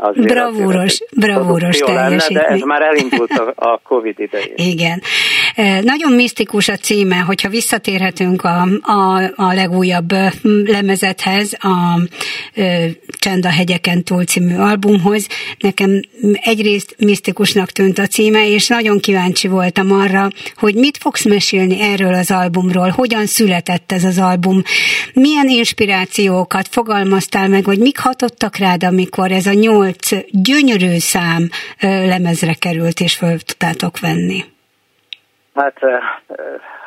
Azért 0.00 0.32
bravúros, 0.32 1.02
bravúros 1.16 1.78
teljesítmény. 1.78 2.42
Lenne, 2.42 2.48
de 2.48 2.54
ez 2.54 2.60
már 2.60 2.82
elindult 2.82 3.30
a, 3.30 3.52
a 3.54 3.80
Covid 3.84 4.20
idején. 4.20 4.54
Igen. 4.54 5.02
Nagyon 5.82 6.12
misztikus 6.12 6.68
a 6.68 6.76
címe, 6.76 7.16
hogyha 7.16 7.48
visszatérhetünk 7.48 8.42
a, 8.44 8.68
a, 8.82 9.32
a 9.36 9.52
legújabb 9.54 10.14
lemezethez, 10.64 11.52
a 11.52 12.00
Csend 13.18 13.44
a 13.44 13.48
hegyeken 13.48 14.04
túl 14.04 14.24
című 14.24 14.54
albumhoz. 14.54 15.26
Nekem 15.58 16.00
egyrészt 16.32 16.94
misztikusnak 16.98 17.70
tűnt 17.70 17.98
a 17.98 18.06
címe, 18.06 18.48
és 18.48 18.66
nagyon 18.66 19.00
kíváncsi 19.00 19.48
voltam 19.48 19.92
arra, 19.92 20.30
hogy 20.56 20.74
mit 20.74 20.96
fogsz 20.96 21.24
mesélni 21.24 21.80
erről 21.80 22.14
az 22.14 22.30
albumról, 22.30 22.88
hogyan 22.88 23.26
született 23.26 23.92
ez 23.92 24.04
az 24.04 24.18
album, 24.18 24.62
milyen 25.12 25.48
inspirációkat 25.48 26.68
fogalmaztál 26.70 27.48
meg, 27.48 27.64
vagy 27.64 27.78
mik 27.78 27.98
hatottak 27.98 28.56
rád, 28.56 28.84
amikor 28.84 29.32
ez 29.32 29.46
a 29.46 29.52
nyolc 29.52 30.10
gyönyörű 30.30 30.98
szám 30.98 31.50
lemezre 31.80 32.54
került, 32.54 33.00
és 33.00 33.14
föl 33.14 33.38
tudtátok 33.38 33.98
venni? 33.98 34.44
Hát 35.58 35.78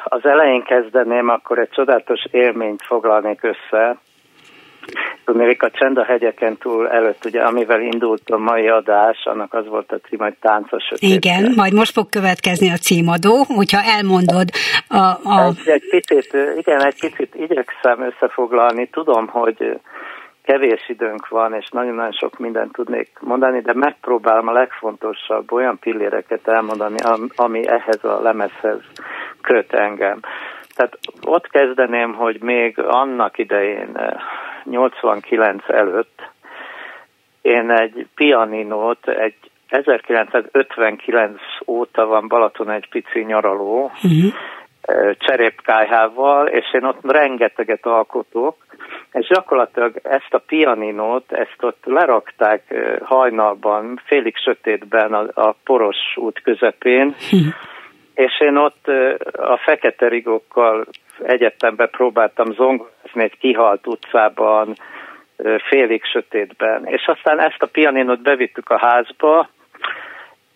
az 0.03 0.25
elején 0.25 0.63
kezdeném, 0.63 1.29
akkor 1.29 1.59
egy 1.59 1.69
csodálatos 1.69 2.23
élményt 2.31 2.81
foglalnék 2.83 3.43
össze. 3.43 3.97
Tudnék 5.25 5.63
a 5.63 5.69
Csend 5.69 5.97
a 5.97 6.03
hegyeken 6.03 6.57
túl 6.57 6.89
előtt, 6.89 7.25
ugye, 7.25 7.41
amivel 7.41 7.81
indult 7.81 8.29
a 8.29 8.37
mai 8.37 8.67
adás, 8.67 9.17
annak 9.23 9.53
az 9.53 9.67
volt 9.67 9.91
a 9.91 9.99
cím, 10.07 10.19
hogy 10.19 10.35
táncos 10.41 10.83
Igen, 10.95 11.53
majd 11.55 11.73
most 11.73 11.91
fog 11.91 12.09
következni 12.09 12.69
a 12.69 12.75
címadó, 12.75 13.45
hogyha 13.47 13.81
elmondod 13.83 14.49
a... 14.87 14.97
a... 15.23 15.47
Egy, 15.47 15.69
egy 15.69 15.89
picit, 15.89 16.37
igen, 16.57 16.85
egy 16.85 16.99
picit 16.99 17.35
igyekszem 17.35 18.01
összefoglalni. 18.01 18.89
Tudom, 18.89 19.27
hogy 19.27 19.79
kevés 20.51 20.89
időnk 20.89 21.27
van, 21.27 21.53
és 21.53 21.67
nagyon-nagyon 21.69 22.11
sok 22.11 22.37
mindent 22.37 22.71
tudnék 22.71 23.09
mondani, 23.19 23.61
de 23.61 23.73
megpróbálom 23.73 24.47
a 24.47 24.51
legfontosabb 24.51 25.51
olyan 25.51 25.79
pilléreket 25.79 26.47
elmondani, 26.47 26.95
ami 27.35 27.67
ehhez 27.67 28.03
a 28.03 28.21
lemezhez 28.21 28.79
köt 29.41 29.73
engem. 29.73 30.19
Tehát 30.75 30.99
ott 31.25 31.47
kezdeném, 31.47 32.13
hogy 32.13 32.41
még 32.41 32.79
annak 32.79 33.37
idején, 33.37 33.97
89 34.63 35.63
eh, 35.67 35.77
előtt, 35.77 36.21
én 37.41 37.71
egy 37.71 38.07
pianinót, 38.15 39.07
egy 39.07 39.35
1959 39.67 41.41
óta 41.67 42.05
van 42.05 42.27
Balaton 42.27 42.69
egy 42.69 42.89
pici 42.89 43.19
nyaraló, 43.19 43.83
uh-huh. 43.83 44.33
Cserépkájhával, 45.17 46.47
és 46.47 46.73
én 46.73 46.83
ott 46.83 47.11
rengeteget 47.11 47.85
alkotok, 47.85 48.55
és 49.11 49.27
gyakorlatilag 49.27 49.99
ezt 50.03 50.33
a 50.33 50.43
pianinót, 50.47 51.31
ezt 51.31 51.57
ott 51.59 51.83
lerakták 51.85 52.73
hajnalban, 53.03 54.01
félig 54.05 54.37
sötétben 54.37 55.13
a, 55.13 55.47
a 55.47 55.55
poros 55.63 55.97
út 56.15 56.41
közepén, 56.41 57.15
és 58.25 58.39
én 58.39 58.55
ott 58.55 58.87
a 59.33 59.57
fekete 59.57 60.07
rigókkal 60.07 60.85
egyetemben 61.23 61.89
próbáltam 61.89 62.53
zongozni 62.53 63.23
egy 63.23 63.37
kihalt 63.37 63.87
utcában, 63.87 64.75
félig 65.69 66.03
sötétben. 66.03 66.85
És 66.85 67.05
aztán 67.05 67.39
ezt 67.39 67.61
a 67.61 67.65
pianinot 67.71 68.21
bevittük 68.21 68.69
a 68.69 68.79
házba, 68.79 69.49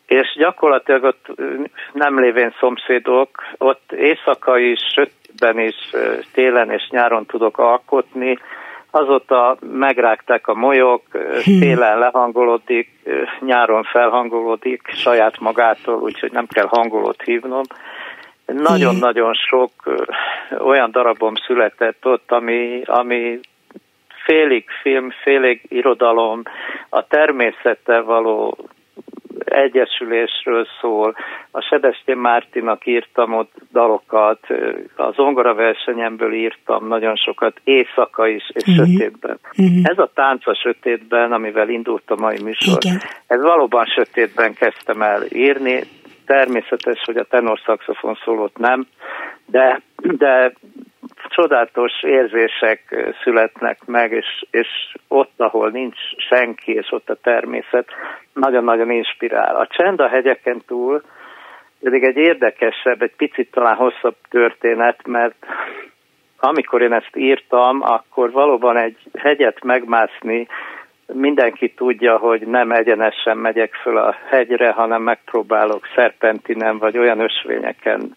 és 0.06 0.36
gyakorlatilag 0.38 1.04
ott 1.04 1.26
nem 1.94 2.20
lévén 2.20 2.56
szomszédok, 2.60 3.30
ott 3.58 3.92
éjszaka 3.92 4.58
is, 4.58 4.80
sötétben 4.94 5.60
is, 5.60 5.76
télen 6.34 6.72
és 6.72 6.88
nyáron 6.90 7.26
tudok 7.26 7.58
alkotni, 7.58 8.38
azóta 8.92 9.58
megrágták 9.72 10.48
a 10.48 10.54
molyok, 10.54 11.02
télen 11.44 12.00
lehangolódik, 12.00 12.90
nyáron 13.40 13.84
felhangolódik 13.84 14.82
saját 14.88 15.40
magától, 15.40 15.96
úgyhogy 15.96 16.32
nem 16.32 16.48
kell 16.48 16.68
hangolót 16.68 17.22
hívnom. 17.22 17.64
Nagyon-nagyon 18.46 19.34
sok 19.34 19.72
olyan 20.58 20.92
darabom 20.92 21.34
született 21.36 22.06
ott, 22.06 22.32
ami, 22.32 22.82
ami 22.86 23.40
félig 24.26 24.66
film, 24.82 25.10
félig 25.24 25.62
irodalom, 25.68 26.42
a 26.90 27.08
természettel 27.08 28.04
való 28.04 28.58
egyesülésről 29.46 30.68
szól. 30.82 31.16
A 31.52 31.62
Sebestyén 31.62 32.18
Mártinak 32.18 32.86
írtam 32.86 33.34
ott 33.34 33.54
dalokat, 33.72 34.40
a 34.96 35.12
zongora 35.12 35.54
versenyemből 35.54 36.34
írtam 36.34 36.88
nagyon 36.88 37.16
sokat, 37.16 37.62
éjszaka 37.64 38.28
is, 38.28 38.50
és 38.54 38.68
uh-huh. 38.68 38.88
sötétben. 38.88 39.40
Uh-huh. 39.58 39.80
Ez 39.84 39.98
a 39.98 40.12
tánc 40.14 40.48
a 40.48 40.56
sötétben, 40.56 41.32
amivel 41.32 41.70
indult 41.70 42.12
a 42.12 42.16
mai 42.16 42.38
műsor, 42.44 42.78
Igen. 42.84 42.98
ez 43.28 43.42
valóban 43.42 43.86
sötétben 43.86 44.54
kezdtem 44.54 45.02
el 45.02 45.24
írni, 45.30 45.84
természetes, 46.26 47.02
hogy 47.06 47.18
a 47.18 47.24
tenor 47.24 47.60
szaxofon 47.66 48.18
szólót 48.24 48.58
nem, 48.58 48.88
de, 49.46 49.82
de 50.02 50.54
csodálatos 51.30 52.04
érzések 52.04 53.12
születnek 53.24 53.86
meg, 53.86 54.12
és, 54.12 54.46
és 54.52 54.68
ott, 55.08 55.34
ahol 55.38 55.70
nincs 55.70 55.98
senki, 56.30 56.72
és 56.72 56.92
ott 56.92 57.10
a 57.10 57.18
természet, 57.24 57.88
nagyon-nagyon 58.34 58.92
inspirál. 58.92 59.56
A 59.56 59.68
csend 59.68 60.00
a 60.00 60.08
hegyeken 60.08 60.62
túl 60.68 61.04
pedig 61.82 62.04
egy 62.04 62.18
érdekesebb, 62.18 63.02
egy 63.02 63.16
picit 63.16 63.52
talán 63.52 63.76
hosszabb 63.76 64.16
történet, 64.30 65.08
mert 65.08 65.46
amikor 66.40 66.82
én 66.82 66.94
ezt 66.94 67.16
írtam, 67.16 67.82
akkor 67.82 68.32
valóban 68.32 68.78
egy 68.78 68.98
hegyet 69.14 69.64
megmászni, 69.64 70.48
mindenki 71.14 71.74
tudja, 71.74 72.18
hogy 72.18 72.48
nem 72.48 72.72
egyenesen 72.72 73.38
megyek 73.38 73.74
föl 73.74 73.98
a 73.98 74.16
hegyre, 74.30 74.72
hanem 74.72 75.02
megpróbálok 75.02 75.88
szerpentinen 75.96 76.78
vagy 76.78 76.98
olyan 76.98 77.20
ösvényeken 77.20 78.16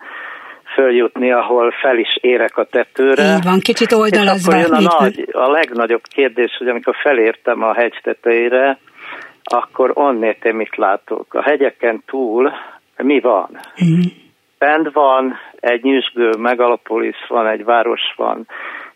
följutni, 0.78 1.32
ahol 1.32 1.70
fel 1.70 1.98
is 1.98 2.18
érek 2.20 2.56
a 2.56 2.64
tetőre. 2.64 3.22
Így 3.22 3.44
van, 3.44 3.58
kicsit 3.58 3.92
oldalazva. 3.92 4.56
És 4.56 4.64
akkor 4.64 4.78
jön 4.80 4.86
a, 4.86 5.00
nagy, 5.00 5.28
a 5.32 5.50
legnagyobb 5.50 6.02
kérdés, 6.02 6.56
hogy 6.58 6.68
amikor 6.68 6.94
felértem 7.02 7.62
a 7.62 7.74
hegy 7.74 7.98
tetejére, 8.02 8.78
akkor 9.42 9.90
onnét 9.94 10.44
én 10.44 10.54
mit 10.54 10.76
látok? 10.76 11.34
A 11.34 11.42
hegyeken 11.42 12.02
túl 12.06 12.52
mi 12.96 13.20
van? 13.20 13.48
Mm. 13.84 14.00
Bent 14.58 14.92
van, 14.92 15.38
egy 15.60 15.82
nyüzsgő 15.82 16.30
megalopolis 16.38 17.16
van, 17.28 17.46
egy 17.46 17.64
város 17.64 18.14
van, 18.16 18.46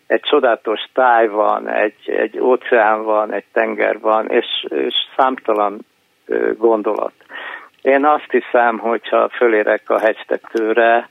egy 0.07 0.21
csodálatos 0.21 0.81
táj 0.93 1.27
van, 1.27 1.69
egy, 1.69 2.09
egy 2.09 2.39
óceán 2.39 3.03
van, 3.03 3.33
egy 3.33 3.45
tenger 3.53 3.99
van, 3.99 4.27
és, 4.27 4.65
és 4.69 4.95
számtalan 5.17 5.85
gondolat. 6.57 7.13
Én 7.81 8.05
azt 8.05 8.29
hiszem, 8.29 8.77
hogyha 8.77 9.29
fölérek 9.29 9.89
a 9.89 9.99
hegytetőre, 9.99 11.07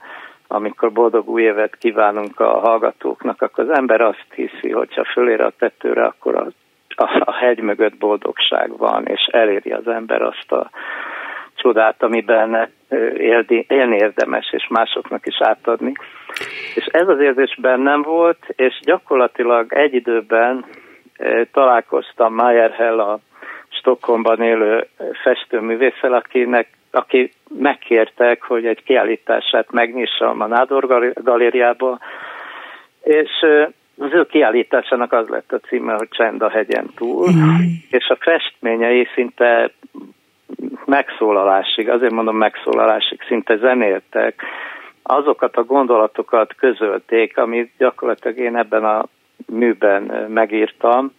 amikor 0.47 0.91
boldog 0.91 1.29
új 1.29 1.41
évet 1.41 1.75
kívánunk 1.75 2.39
a 2.39 2.59
hallgatóknak, 2.59 3.41
akkor 3.41 3.63
az 3.69 3.77
ember 3.77 4.01
azt 4.01 4.27
hiszi, 4.35 4.71
hogyha 4.71 5.03
fölér 5.03 5.41
a 5.41 5.53
tetőre, 5.57 6.03
akkor 6.05 6.35
a, 6.35 6.47
a, 6.95 7.21
a 7.25 7.33
hegy 7.33 7.59
mögött 7.59 7.97
boldogság 7.97 8.77
van, 8.77 9.05
és 9.05 9.25
eléri 9.31 9.71
az 9.71 9.87
ember 9.87 10.21
azt 10.21 10.51
a 10.51 10.69
csodát, 11.55 12.03
amiben 12.03 12.69
élni, 13.17 13.65
élni 13.67 13.95
érdemes, 13.95 14.51
és 14.51 14.67
másoknak 14.69 15.25
is 15.25 15.35
átadni. 15.39 15.93
És 16.75 16.85
ez 16.85 17.07
az 17.07 17.19
érzés 17.19 17.57
bennem 17.61 18.01
volt, 18.01 18.45
és 18.47 18.79
gyakorlatilag 18.81 19.73
egy 19.73 19.93
időben 19.93 20.65
találkoztam 21.51 22.37
Hell 22.77 22.99
a 22.99 23.19
Stockholmban 23.69 24.41
élő 24.41 24.87
festőművésszel, 25.23 26.13
akinek 26.13 26.67
aki 26.95 27.31
megkértek, 27.59 28.43
hogy 28.43 28.65
egy 28.65 28.83
kiállítását 28.83 29.71
megnyissam 29.71 30.41
a 30.41 30.47
Nádor 30.47 31.13
galériába, 31.13 31.99
és 33.03 33.31
az 33.97 34.13
ő 34.13 34.25
kiállításának 34.25 35.13
az 35.13 35.27
lett 35.27 35.51
a 35.51 35.59
címe, 35.59 35.93
hogy 35.93 36.07
Csend 36.09 36.41
a 36.41 36.49
hegyen 36.49 36.89
túl, 36.95 37.29
mm. 37.31 37.55
és 37.89 38.07
a 38.07 38.17
festményei 38.19 39.07
szinte 39.13 39.71
megszólalásig, 40.85 41.89
azért 41.89 42.11
mondom 42.11 42.37
megszólalásig, 42.37 43.21
szinte 43.27 43.57
zenéltek, 43.57 44.41
azokat 45.03 45.55
a 45.55 45.63
gondolatokat 45.63 46.55
közölték, 46.55 47.37
amit 47.37 47.71
gyakorlatilag 47.77 48.37
én 48.37 48.55
ebben 48.55 48.83
a 48.83 49.05
műben 49.47 50.03
megírtam, 50.29 51.13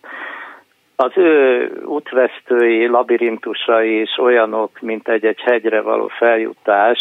az 0.96 1.12
ő 1.14 1.70
útvesztői, 1.84 2.86
labirintusai 2.86 4.00
is 4.00 4.18
olyanok, 4.18 4.80
mint 4.80 5.08
egy-egy 5.08 5.40
hegyre 5.40 5.80
való 5.80 6.08
feljutás, 6.18 6.98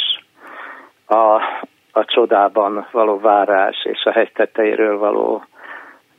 a, 1.06 1.42
a 1.92 2.06
csodában 2.06 2.88
való 2.92 3.20
várás 3.20 3.76
és 3.84 4.04
a 4.04 4.12
hegy 4.12 4.32
tetejéről 4.34 4.98
való 4.98 5.46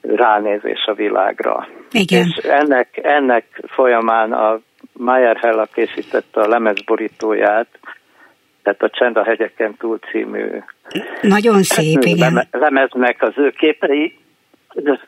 ránézés 0.00 0.84
a 0.86 0.94
világra. 0.94 1.68
Igen. 1.90 2.26
És 2.36 2.44
ennek, 2.44 3.00
ennek 3.02 3.62
folyamán 3.66 4.32
a 4.32 4.60
Mayer 4.92 5.36
Hella 5.36 5.66
készítette 5.72 6.40
a 6.40 6.48
lemezborítóját, 6.48 7.68
tehát 8.62 8.82
a 8.82 8.90
Csend 8.90 9.16
a 9.16 9.24
hegyeken 9.24 9.76
túl 9.76 9.98
című 9.98 10.46
nagyon 11.20 11.62
szép, 11.62 12.02
igen. 12.02 12.46
lemeznek 12.50 13.22
az 13.22 13.32
ő 13.36 13.50
képei, 13.50 14.18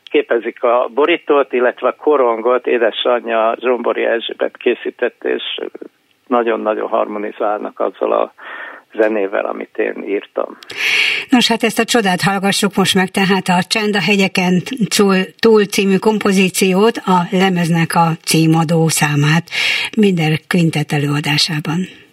képezik 0.03 0.63
a 0.63 0.89
borítót, 0.93 1.53
illetve 1.53 1.87
a 1.87 1.95
korongot 1.95 2.67
édesanyja 2.67 3.55
Zsombori 3.59 4.03
Erzsébet 4.03 4.57
készített, 4.57 5.23
és 5.23 5.43
nagyon-nagyon 6.27 6.87
harmonizálnak 6.87 7.79
azzal 7.79 8.11
a 8.11 8.33
zenével, 8.93 9.45
amit 9.45 9.77
én 9.77 10.03
írtam. 10.07 10.57
Nos, 11.29 11.47
hát 11.47 11.63
ezt 11.63 11.79
a 11.79 11.83
csodát 11.83 12.21
hallgassuk 12.21 12.75
most 12.75 12.95
meg, 12.95 13.09
tehát 13.09 13.47
a 13.47 13.63
Csend 13.67 13.95
a 13.95 14.01
hegyeken 14.01 14.61
túl 15.39 15.65
című 15.65 15.97
kompozíciót, 15.97 16.97
a 16.97 17.19
lemeznek 17.31 17.95
a 17.95 18.07
címadó 18.23 18.87
számát 18.87 19.43
minden 19.97 20.37
quintet 20.49 20.91
előadásában. 20.91 22.06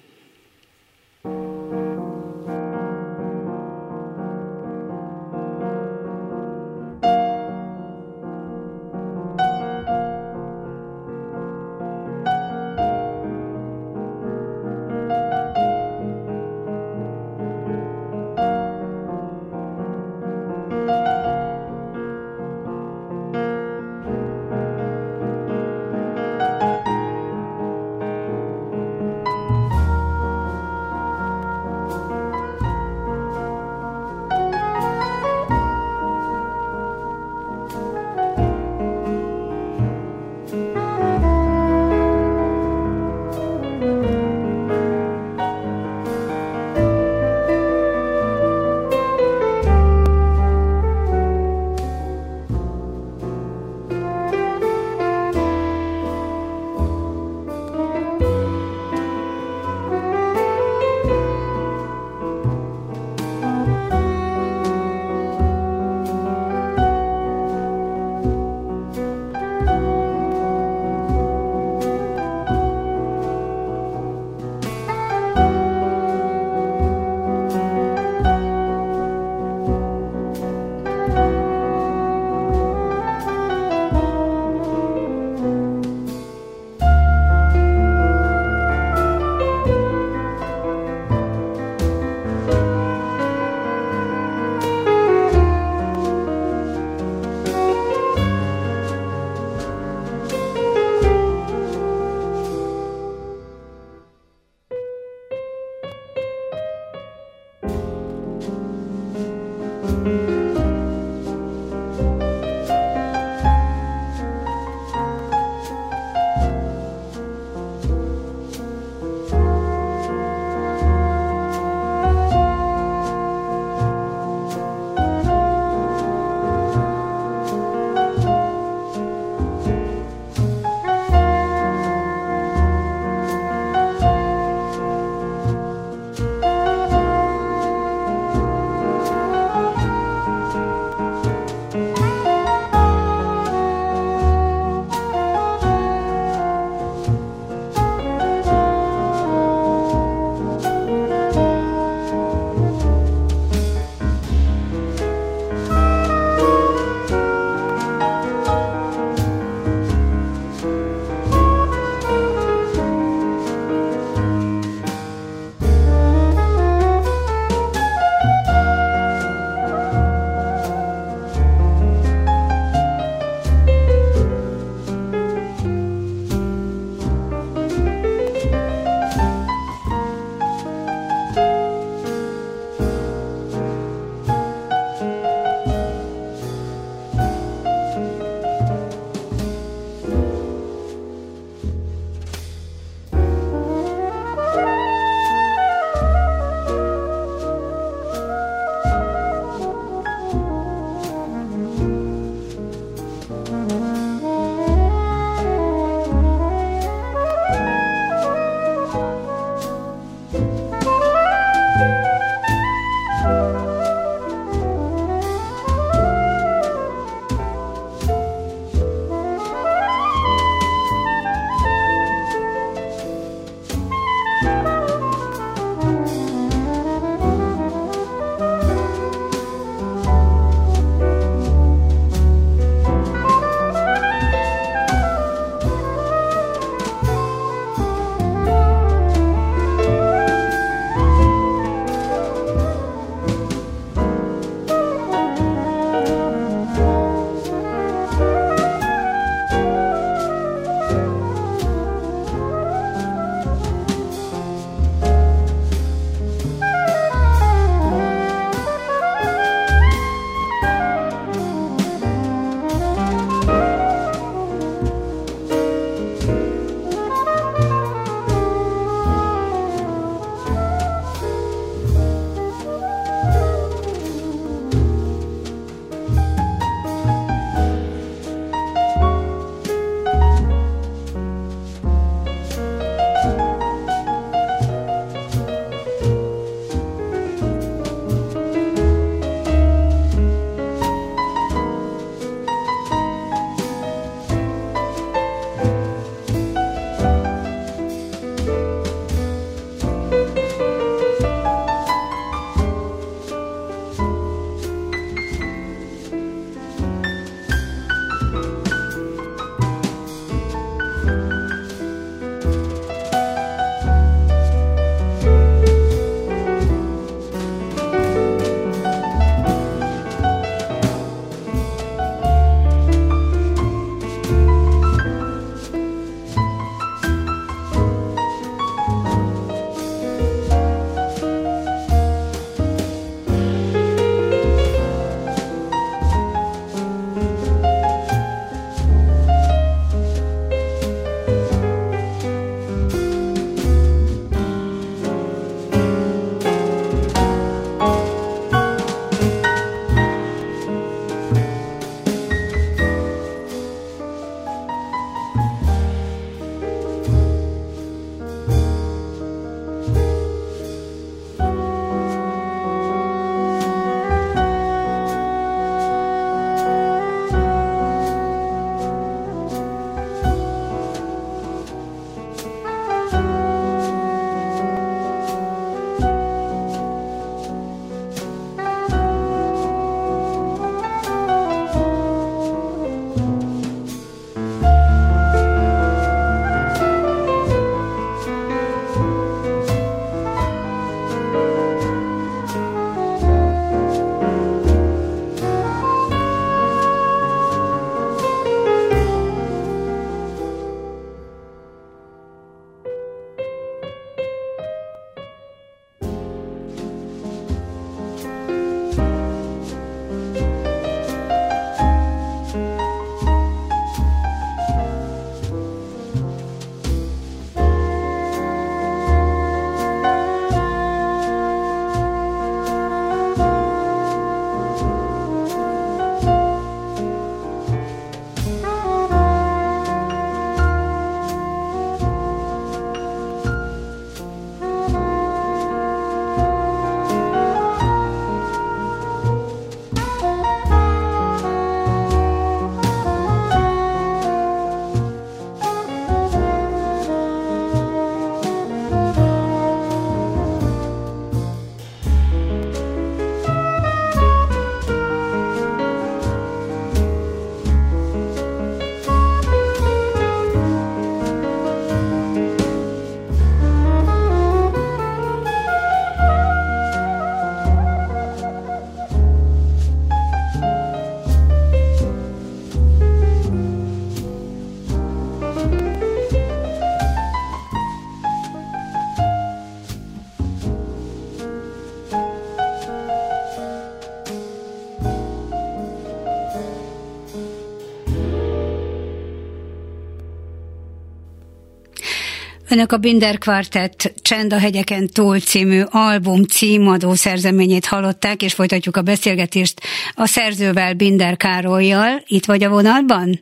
Önök 492.74 492.92
a 492.92 492.96
Binder 492.96 493.38
Quartet 493.38 494.12
Csend 494.22 494.52
a 494.52 494.58
hegyeken 494.58 495.06
túl 495.06 495.40
című 495.40 495.82
album 495.90 496.42
címadó 496.42 497.14
szerzeményét 497.14 497.84
hallották, 497.84 498.42
és 498.42 498.52
folytatjuk 498.54 498.96
a 498.96 499.02
beszélgetést 499.02 499.80
a 500.14 500.26
szerzővel, 500.26 500.94
Binder 500.94 501.36
Károlyjal. 501.36 502.22
Itt 502.26 502.44
vagy 502.44 502.64
a 502.64 502.68
vonalban? 502.68 503.40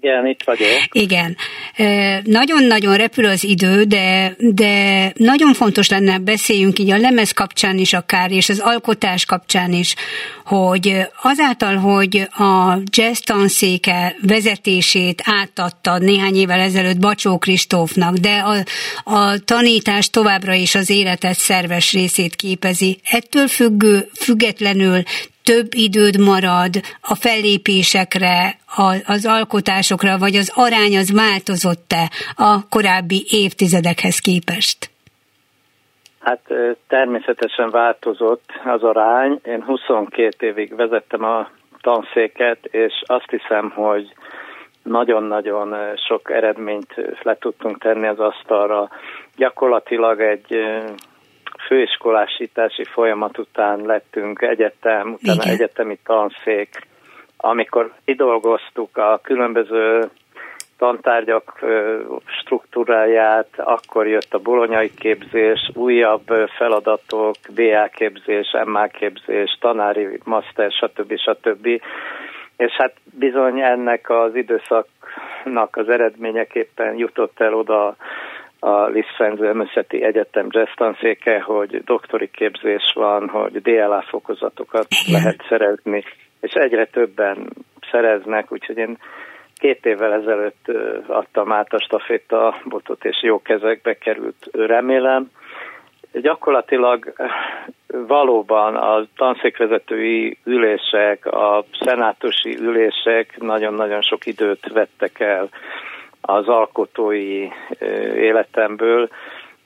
Igen, 0.00 0.26
itt 0.26 0.42
vagyok. 0.44 0.68
Igen. 0.92 1.36
Nagyon-nagyon 2.24 2.96
repül 2.96 3.24
az 3.24 3.44
idő, 3.44 3.82
de, 3.82 4.34
de 4.38 5.12
nagyon 5.14 5.52
fontos 5.52 5.88
lenne 5.88 6.18
beszéljünk 6.18 6.78
így 6.78 6.90
a 6.90 6.96
lemez 6.96 7.32
kapcsán 7.32 7.78
is 7.78 7.92
akár, 7.92 8.30
és 8.30 8.48
az 8.48 8.58
alkotás 8.58 9.24
kapcsán 9.24 9.72
is, 9.72 9.94
hogy 10.44 10.96
azáltal, 11.22 11.76
hogy 11.76 12.28
a 12.30 12.78
jazz 12.90 13.18
tanszéke 13.18 14.16
vezetését 14.26 15.22
átadta 15.24 15.98
néhány 15.98 16.36
évvel 16.36 16.60
ezelőtt 16.60 16.98
Bacsó 16.98 17.38
Kristófnak, 17.38 18.16
de 18.16 18.36
a, 18.36 18.56
a 19.14 19.38
tanítás 19.38 20.10
továbbra 20.10 20.52
is 20.52 20.74
az 20.74 20.90
életet 20.90 21.38
szerves 21.38 21.92
részét 21.92 22.36
képezi. 22.36 23.00
Ettől 23.04 23.48
függő, 23.48 24.08
függetlenül 24.14 25.02
több 25.52 25.70
időd 25.88 26.16
marad 26.32 26.74
a 27.12 27.14
fellépésekre, 27.14 28.36
az 29.06 29.26
alkotásokra, 29.26 30.18
vagy 30.18 30.34
az 30.36 30.52
arány 30.54 30.96
az 30.96 31.12
változott-e 31.24 32.04
a 32.36 32.68
korábbi 32.68 33.20
évtizedekhez 33.44 34.18
képest? 34.18 34.78
Hát 36.20 36.40
természetesen 36.88 37.70
változott 37.70 38.48
az 38.64 38.82
arány. 38.82 39.40
Én 39.44 39.62
22 39.62 40.46
évig 40.46 40.76
vezettem 40.76 41.24
a 41.24 41.48
tanszéket, 41.80 42.58
és 42.64 43.02
azt 43.06 43.30
hiszem, 43.30 43.70
hogy 43.70 44.12
nagyon-nagyon 44.82 45.74
sok 46.08 46.30
eredményt 46.30 46.94
le 47.22 47.36
tudtunk 47.40 47.78
tenni 47.78 48.06
az 48.06 48.18
asztalra. 48.18 48.88
Gyakorlatilag 49.36 50.20
egy 50.20 50.54
főiskolásítási 51.70 52.84
folyamat 52.84 53.38
után 53.38 53.80
lettünk 53.80 54.42
egyetem, 54.42 55.12
utána 55.12 55.42
Igen. 55.42 55.54
egyetemi 55.54 55.98
tanszék, 56.04 56.86
amikor 57.36 57.92
kidolgoztuk 58.04 58.96
a 58.96 59.20
különböző 59.22 60.10
tantárgyak 60.78 61.64
struktúráját, 62.42 63.48
akkor 63.56 64.06
jött 64.06 64.34
a 64.34 64.38
bolonyai 64.38 64.94
képzés, 64.94 65.70
újabb 65.74 66.26
feladatok, 66.56 67.34
BA 67.54 67.88
képzés, 67.92 68.56
MA 68.64 68.86
képzés, 68.86 69.58
tanári 69.60 70.20
master, 70.24 70.70
stb. 70.70 71.18
stb. 71.18 71.66
És 72.56 72.72
hát 72.72 72.94
bizony 73.18 73.60
ennek 73.60 74.10
az 74.10 74.34
időszaknak 74.34 75.76
az 75.76 75.88
eredményeképpen 75.88 76.96
jutott 76.96 77.40
el 77.40 77.54
oda 77.54 77.96
a 78.60 78.86
Lisztfenz 78.86 79.38
Műszeti 79.38 80.02
Egyetem 80.02 80.46
jazz 80.50 80.70
tanszéke, 80.74 81.40
hogy 81.40 81.84
doktori 81.84 82.30
képzés 82.30 82.92
van, 82.94 83.28
hogy 83.28 83.62
DLA 83.62 84.04
fokozatokat 84.08 84.86
lehet 85.06 85.44
szerezni, 85.48 86.04
és 86.40 86.52
egyre 86.52 86.86
többen 86.86 87.48
szereznek, 87.90 88.52
úgyhogy 88.52 88.76
én 88.76 88.98
két 89.54 89.86
évvel 89.86 90.12
ezelőtt 90.12 90.68
adtam 91.06 91.52
át 91.52 91.72
a 91.72 91.80
staféta 91.80 92.60
botot, 92.64 93.04
és 93.04 93.22
jó 93.22 93.42
kezekbe 93.42 93.94
került, 93.94 94.48
remélem. 94.52 95.30
Gyakorlatilag 96.12 97.12
valóban 97.86 98.76
a 98.76 99.06
tanszékvezetői 99.16 100.38
ülések, 100.44 101.26
a 101.26 101.64
szenátusi 101.80 102.56
ülések 102.58 103.38
nagyon-nagyon 103.38 104.02
sok 104.02 104.26
időt 104.26 104.72
vettek 104.72 105.20
el 105.20 105.48
az 106.34 106.48
alkotói 106.48 107.48
életemből, 108.16 109.08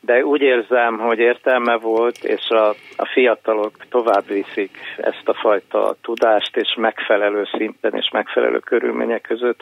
de 0.00 0.24
úgy 0.24 0.40
érzem, 0.40 0.98
hogy 0.98 1.18
értelme 1.18 1.76
volt, 1.76 2.24
és 2.24 2.48
a, 2.48 2.68
a 2.96 3.06
fiatalok 3.12 3.72
tovább 3.88 4.26
viszik 4.26 4.78
ezt 4.96 5.28
a 5.28 5.34
fajta 5.34 5.96
tudást, 6.02 6.56
és 6.56 6.74
megfelelő 6.76 7.44
szinten 7.56 7.94
és 7.94 8.10
megfelelő 8.12 8.58
körülmények 8.58 9.20
között. 9.20 9.60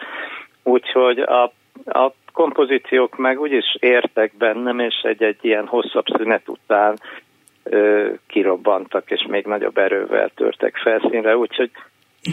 Úgyhogy 0.62 1.18
a, 1.18 1.42
a 1.84 2.12
kompozíciók 2.32 3.16
meg 3.16 3.40
úgyis 3.40 3.76
értek 3.80 4.32
bennem, 4.36 4.78
és 4.78 5.00
egy-egy 5.02 5.38
ilyen 5.40 5.66
hosszabb 5.66 6.06
szünet 6.16 6.48
után 6.48 6.96
ö, 7.62 8.08
kirobbantak, 8.26 9.10
és 9.10 9.26
még 9.28 9.46
nagyobb 9.46 9.78
erővel 9.78 10.30
törtek 10.34 10.76
felszínre, 10.76 11.36
úgyhogy 11.36 11.70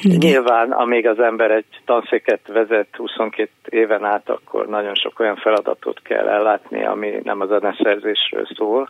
Nyilván, 0.03 0.71
amíg 0.71 1.07
az 1.07 1.19
ember 1.19 1.51
egy 1.51 1.65
tanszéket 1.85 2.47
vezet 2.47 2.87
22 2.95 3.51
éven 3.69 4.05
át, 4.05 4.29
akkor 4.29 4.67
nagyon 4.67 4.95
sok 4.95 5.19
olyan 5.19 5.35
feladatot 5.35 6.01
kell 6.01 6.27
ellátni, 6.27 6.85
ami 6.85 7.19
nem 7.23 7.41
a 7.41 7.45
zeneszerzésről 7.45 8.47
szól. 8.55 8.89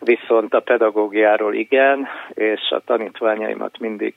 Viszont 0.00 0.54
a 0.54 0.60
pedagógiáról 0.60 1.54
igen, 1.54 2.06
és 2.34 2.60
a 2.70 2.82
tanítványaimat 2.84 3.78
mindig 3.78 4.14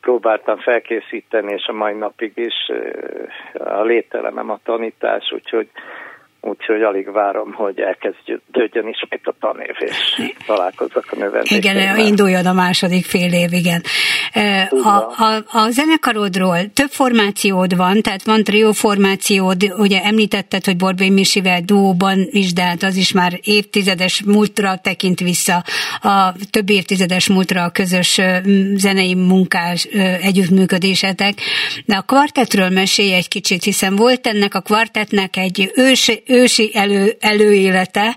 próbáltam 0.00 0.58
felkészíteni, 0.58 1.52
és 1.52 1.66
a 1.66 1.72
mai 1.72 1.94
napig 1.94 2.32
is 2.34 2.70
a 3.52 3.82
lételemem 3.82 4.50
a 4.50 4.60
tanítás, 4.64 5.32
úgyhogy 5.32 5.68
úgyhogy 6.40 6.82
alig 6.82 7.12
várom, 7.12 7.52
hogy 7.52 7.80
elkezdődjön 7.80 8.88
ismét 8.88 9.20
a 9.22 9.34
tanév, 9.40 9.74
és 9.78 10.32
találkozzak 10.46 11.06
a 11.10 11.16
növendékeimmel. 11.16 11.94
Igen, 11.94 12.06
induljon 12.06 12.46
a 12.46 12.52
második 12.52 13.04
fél 13.04 13.32
év, 13.32 13.52
igen. 13.52 13.82
A, 14.70 14.88
a, 14.88 15.44
a 15.46 15.70
zenekarodról 15.70 16.72
több 16.72 16.90
formációd 16.90 17.76
van, 17.76 18.02
tehát 18.02 18.24
van 18.24 18.44
trió 18.44 18.72
formációd, 18.72 19.74
ugye 19.76 20.02
említetted, 20.02 20.64
hogy 20.64 20.76
Borbély 20.76 21.08
Misivel 21.08 21.60
duóban 21.60 22.28
is, 22.30 22.52
de 22.52 22.62
hát 22.62 22.82
az 22.82 22.96
is 22.96 23.12
már 23.12 23.38
évtizedes 23.42 24.22
múltra 24.22 24.76
tekint 24.82 25.20
vissza, 25.20 25.64
a 26.02 26.32
több 26.50 26.70
évtizedes 26.70 27.28
múltra 27.28 27.62
a 27.62 27.70
közös 27.70 28.20
zenei 28.74 29.14
munkás 29.14 29.84
együttműködésetek. 30.22 31.40
De 31.86 31.96
a 31.96 32.02
kvartetről 32.02 32.68
mesélj 32.68 33.14
egy 33.14 33.28
kicsit, 33.28 33.62
hiszen 33.62 33.96
volt 33.96 34.26
ennek 34.26 34.54
a 34.54 34.60
kvartetnek 34.60 35.36
egy 35.36 35.72
ős, 35.74 36.10
ősi 36.28 36.70
elő, 36.74 37.16
előélete, 37.20 38.16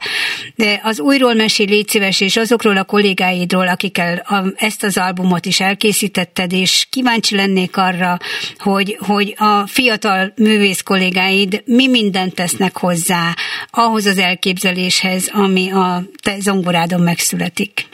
de 0.56 0.80
az 0.84 1.00
újról 1.00 1.34
mesél 1.34 1.66
légy 1.66 1.88
szíves, 1.88 2.22
és 2.22 2.38
azokról 2.38 2.78
a 2.78 2.84
kollégáidról, 2.84 3.68
akikkel 3.68 4.18
a, 4.18 4.44
ezt 4.56 4.84
az 4.84 4.98
albumot 4.98 5.46
is 5.46 5.60
elkészítetted, 5.60 6.52
és 6.54 6.88
kíváncsi 6.90 7.36
lennék 7.36 7.78
arra, 7.78 8.18
hogy, 8.58 8.98
hogy 9.00 9.36
a 9.38 9.68
fiatal 9.68 10.34
művész 10.36 10.82
kollégáid 10.82 11.62
mi 11.66 11.88
mindent 11.88 12.36
tesznek 12.36 12.78
hozzá 12.78 13.36
ahhoz 13.70 14.06
az 14.06 14.18
elképzeléshez, 14.18 15.30
ami 15.34 15.72
a 15.72 16.04
te 16.22 16.40
zongorádon 16.40 17.02
megszületik. 17.02 17.90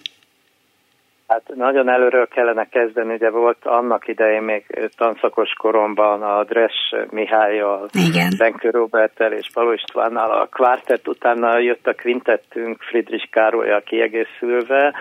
Hát 1.27 1.43
nagyon 1.55 1.89
előről 1.89 2.27
kellene 2.27 2.65
kezdeni, 2.69 3.13
ugye 3.13 3.29
volt 3.29 3.65
annak 3.65 4.07
idején 4.07 4.41
még 4.41 4.89
tanszakos 4.97 5.53
koromban 5.53 6.21
a 6.21 6.43
Dres 6.43 6.93
Mihályjal, 7.09 7.89
Benkő 8.37 8.69
Robertel 8.69 9.31
és 9.31 9.49
Paló 9.53 9.71
Istvánnal 9.71 10.31
a 10.31 10.45
kvártett, 10.45 11.07
utána 11.07 11.57
jött 11.57 11.87
a 11.87 11.93
kvintettünk 11.93 12.81
Friedrich 12.81 13.29
Károlyal 13.29 13.81
kiegészülve, 13.81 14.93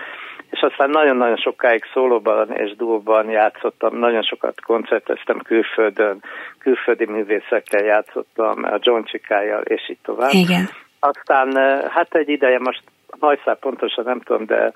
és 0.49 0.59
aztán 0.61 0.89
nagyon-nagyon 0.89 1.37
sokáig 1.37 1.83
szólóban 1.93 2.51
és 2.51 2.75
duóban 2.75 3.29
játszottam, 3.29 3.97
nagyon 3.97 4.23
sokat 4.23 4.61
koncerteztem 4.61 5.37
külföldön, 5.37 6.23
külföldi 6.59 7.05
művészekkel 7.05 7.83
játszottam, 7.83 8.63
a 8.63 8.77
John 8.79 9.03
Csikájjal, 9.03 9.61
és 9.61 9.89
így 9.89 10.01
tovább. 10.03 10.31
Igen. 10.31 10.69
Aztán 10.99 11.55
hát 11.89 12.15
egy 12.15 12.29
ideje, 12.29 12.59
most 12.59 12.83
hajszál 13.19 13.55
pontosan 13.55 14.03
nem 14.03 14.19
tudom, 14.19 14.45
de 14.45 14.73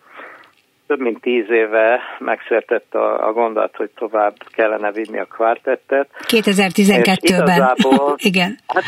több 0.91 0.99
mint 0.99 1.21
tíz 1.21 1.49
éve 1.49 1.99
megszületett 2.19 2.93
a, 2.93 3.27
a 3.27 3.33
gondolat, 3.33 3.75
hogy 3.75 3.89
tovább 3.95 4.35
kellene 4.47 4.91
vinni 4.91 5.19
a 5.19 5.25
kvartettet. 5.25 6.09
2012-ben. 6.27 7.75
Igen. 8.31 8.57
Hát 8.67 8.83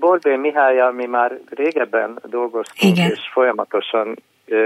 Borbé 0.00 0.36
Mihályjal 0.36 0.92
mi 0.92 1.06
már 1.06 1.38
régebben 1.50 2.18
dolgoztunk, 2.24 2.96
Igen. 2.96 3.10
és 3.10 3.20
folyamatosan 3.32 4.16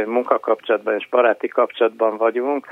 munkakapcsolatban 0.06 0.94
és 0.94 1.08
baráti 1.10 1.48
kapcsolatban 1.48 2.16
vagyunk, 2.16 2.66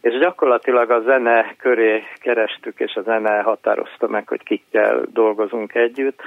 és 0.00 0.18
gyakorlatilag 0.18 0.90
a 0.90 1.00
zene 1.00 1.54
köré 1.58 2.02
kerestük, 2.20 2.80
és 2.80 2.94
a 2.94 3.02
zene 3.02 3.40
határozta 3.40 4.08
meg, 4.08 4.28
hogy 4.28 4.42
kikkel 4.42 5.02
dolgozunk 5.12 5.74
együtt. 5.74 6.20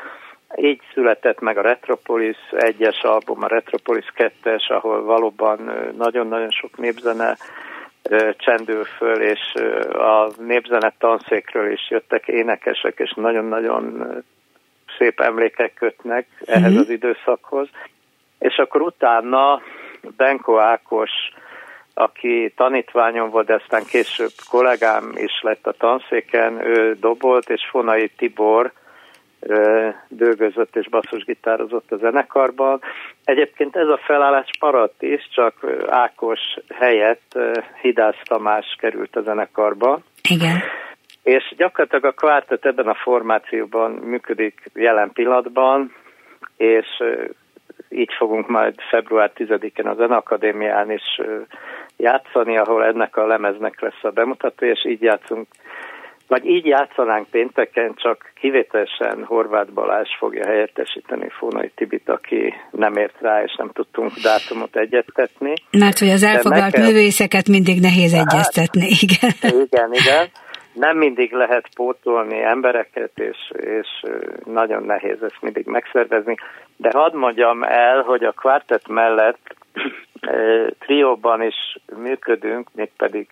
Így 0.56 0.82
született 0.94 1.40
meg 1.40 1.58
a 1.58 1.62
Retropolis 1.62 2.38
egyes 2.52 3.02
album, 3.02 3.44
a 3.44 3.48
Retropolis 3.48 4.06
2-es, 4.16 4.68
ahol 4.68 5.04
valóban 5.04 5.72
nagyon-nagyon 5.98 6.50
sok 6.50 6.78
népzene 6.78 7.38
csendül 8.38 8.84
föl, 8.84 9.22
és 9.22 9.54
a 9.94 10.30
népzene 10.38 10.94
tanszékről 10.98 11.72
is 11.72 11.90
jöttek 11.90 12.28
énekesek, 12.28 13.00
és 13.00 13.14
nagyon-nagyon 13.16 14.08
szép 14.98 15.20
emlékek 15.20 15.74
kötnek 15.74 16.28
ehhez 16.46 16.72
mm-hmm. 16.72 16.80
az 16.80 16.90
időszakhoz. 16.90 17.70
És 18.40 18.58
akkor 18.58 18.82
utána 18.82 19.62
Benko 20.18 20.58
Ákos, 20.58 21.12
aki 21.94 22.54
tanítványom 22.56 23.30
volt, 23.30 23.46
de 23.46 23.54
aztán 23.54 23.84
később 23.86 24.32
kollégám 24.50 25.12
is 25.16 25.42
lett 25.42 25.68
a 25.68 25.72
tanszéken, 25.72 26.66
ő 26.66 26.96
dobolt, 27.00 27.50
és 27.50 27.68
Fonai 27.70 28.08
Tibor, 28.08 28.72
dőgözött 30.08 30.76
és 30.76 30.90
basszusgitározott 30.90 31.92
a 31.92 31.98
zenekarban. 31.98 32.82
Egyébként 33.24 33.76
ez 33.76 33.88
a 33.88 34.00
felállás 34.06 34.50
maradt 34.60 35.02
is, 35.02 35.30
csak 35.32 35.54
Ákos 35.88 36.40
helyett 36.74 37.40
Hidász 37.82 38.22
Tamás 38.24 38.76
került 38.80 39.16
a 39.16 39.22
zenekarba. 39.22 40.00
Igen. 40.30 40.58
És 41.24 41.54
gyakorlatilag 41.58 42.06
a 42.06 42.12
kvártet 42.12 42.66
ebben 42.66 42.88
a 42.88 42.96
formációban 43.04 43.92
működik 43.92 44.62
jelen 44.74 45.12
pillanatban, 45.14 45.94
és 46.58 46.88
így 47.90 48.14
fogunk 48.18 48.48
majd 48.48 48.76
február 48.90 49.32
10-én 49.36 49.88
az 49.88 50.00
Akadémián 50.00 50.92
is 50.92 51.22
játszani, 51.98 52.58
ahol 52.58 52.86
ennek 52.86 53.18
a 53.18 53.28
lemeznek 53.28 53.82
lesz 53.82 54.04
a 54.04 54.10
bemutató, 54.10 54.66
és 54.66 54.86
így 54.86 55.02
játszunk 55.02 55.48
vagy 56.34 56.46
így 56.46 56.66
játszanánk 56.66 57.28
pénteken, 57.30 57.94
csak 57.96 58.32
kivételesen 58.36 59.24
Horváth 59.26 59.72
Balázs 59.72 60.10
fogja 60.18 60.46
helyettesíteni 60.46 61.30
Fónai 61.30 61.72
Tibit, 61.76 62.10
aki 62.10 62.54
nem 62.72 62.96
ért 62.96 63.22
rá, 63.22 63.44
és 63.44 63.56
nem 63.58 63.70
tudtunk 63.74 64.12
dátumot 64.14 64.76
egyeztetni. 64.76 65.54
Mert 65.72 66.00
hogy 66.00 66.10
az 66.10 66.24
elfoglalt 66.24 66.72
nekem... 66.72 66.86
művészeket 66.86 67.48
mindig 67.48 67.80
nehéz 67.80 68.16
hát, 68.16 68.26
egyeztetni, 68.26 68.88
igen. 69.02 69.62
Igen, 69.66 69.94
igen. 69.94 70.28
Nem 70.74 70.98
mindig 70.98 71.32
lehet 71.32 71.68
pótolni 71.76 72.42
embereket, 72.42 73.12
és, 73.16 73.52
és 73.60 73.88
nagyon 74.46 74.84
nehéz 74.84 75.24
ezt 75.24 75.42
mindig 75.42 75.66
megszervezni. 75.66 76.36
De 76.78 76.90
hadd 76.94 77.16
mondjam 77.16 77.64
el, 77.64 78.02
hogy 78.02 78.24
a 78.24 78.32
kvartett 78.32 78.88
mellett 78.88 79.56
trióban 80.80 81.42
is 81.42 81.78
működünk, 81.98 82.68
mégpedig 82.74 83.28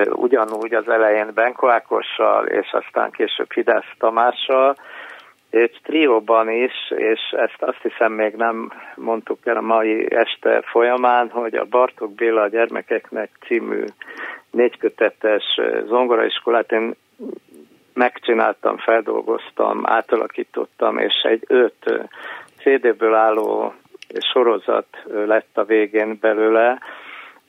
ugyanúgy 0.00 0.74
az 0.74 0.88
elején 0.88 1.30
Benko 1.34 1.68
Ákossal, 1.68 2.46
és 2.46 2.72
aztán 2.72 3.10
később 3.10 3.52
Hidász 3.52 3.94
Tamással, 3.98 4.76
és 5.50 5.80
trióban 5.82 6.50
is, 6.50 6.72
és 6.96 7.20
ezt 7.30 7.62
azt 7.62 7.82
hiszem 7.82 8.12
még 8.12 8.34
nem 8.34 8.72
mondtuk 8.94 9.46
el 9.46 9.56
a 9.56 9.60
mai 9.60 10.14
este 10.14 10.62
folyamán, 10.64 11.28
hogy 11.30 11.54
a 11.54 11.64
Bartók 11.64 12.14
Béla 12.14 12.42
a 12.42 12.48
gyermekeknek 12.48 13.30
című 13.46 13.84
négykötetes 14.50 15.44
zongoraiskolát 15.86 16.72
én 16.72 16.94
megcsináltam, 17.94 18.76
feldolgoztam, 18.76 19.86
átalakítottam, 19.86 20.98
és 20.98 21.14
egy 21.22 21.44
öt 21.46 22.08
CD-ből 22.58 23.14
álló 23.14 23.74
sorozat 24.32 24.86
lett 25.26 25.50
a 25.58 25.64
végén 25.64 26.18
belőle, 26.20 26.78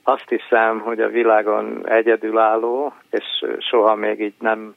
azt 0.04 0.28
hiszem, 0.28 0.80
hogy 0.80 1.00
a 1.00 1.08
világon 1.08 1.88
egyedülálló, 1.88 2.92
és 3.10 3.24
soha 3.58 3.94
még 3.94 4.20
így 4.20 4.34
nem 4.40 4.74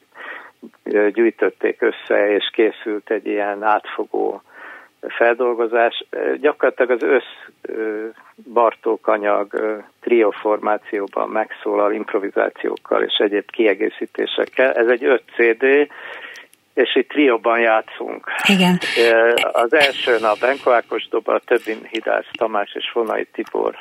gyűjtötték 1.09 1.81
össze, 1.81 2.31
és 2.31 2.49
készült 2.53 3.09
egy 3.09 3.27
ilyen 3.27 3.63
átfogó 3.63 4.41
feldolgozás. 5.01 6.05
Gyakorlatilag 6.39 6.91
az 6.91 7.03
össz 7.03 7.25
Bartók 8.53 9.07
anyag 9.07 9.47
trioformációban 10.01 11.29
megszólal 11.29 11.93
improvizációkkal 11.93 13.03
és 13.03 13.17
egyéb 13.17 13.51
kiegészítésekkel. 13.51 14.73
Ez 14.73 14.87
egy 14.87 15.03
5 15.03 15.23
CD, 15.35 15.63
és 16.73 16.95
itt 16.95 17.09
trióban 17.09 17.59
játszunk. 17.59 18.25
Igen. 18.47 18.79
Az 19.51 19.73
első 19.73 20.17
nap 20.19 20.39
Benko 20.39 20.71
Ákos 20.71 21.07
doba, 21.07 21.33
a 21.33 21.41
többi 21.45 21.77
Hidász 21.89 22.27
Tamás 22.37 22.75
és 22.75 22.89
Fonai 22.91 23.25
Tibor 23.25 23.75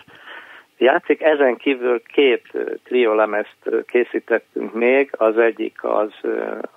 játszik. 0.79 1.23
Ezen 1.23 1.57
kívül 1.57 2.03
két 2.03 2.43
triolemezt 2.85 3.57
készítettünk 3.87 4.75
még, 4.75 5.11
az 5.13 5.39
egyik 5.39 5.85
az 5.85 6.11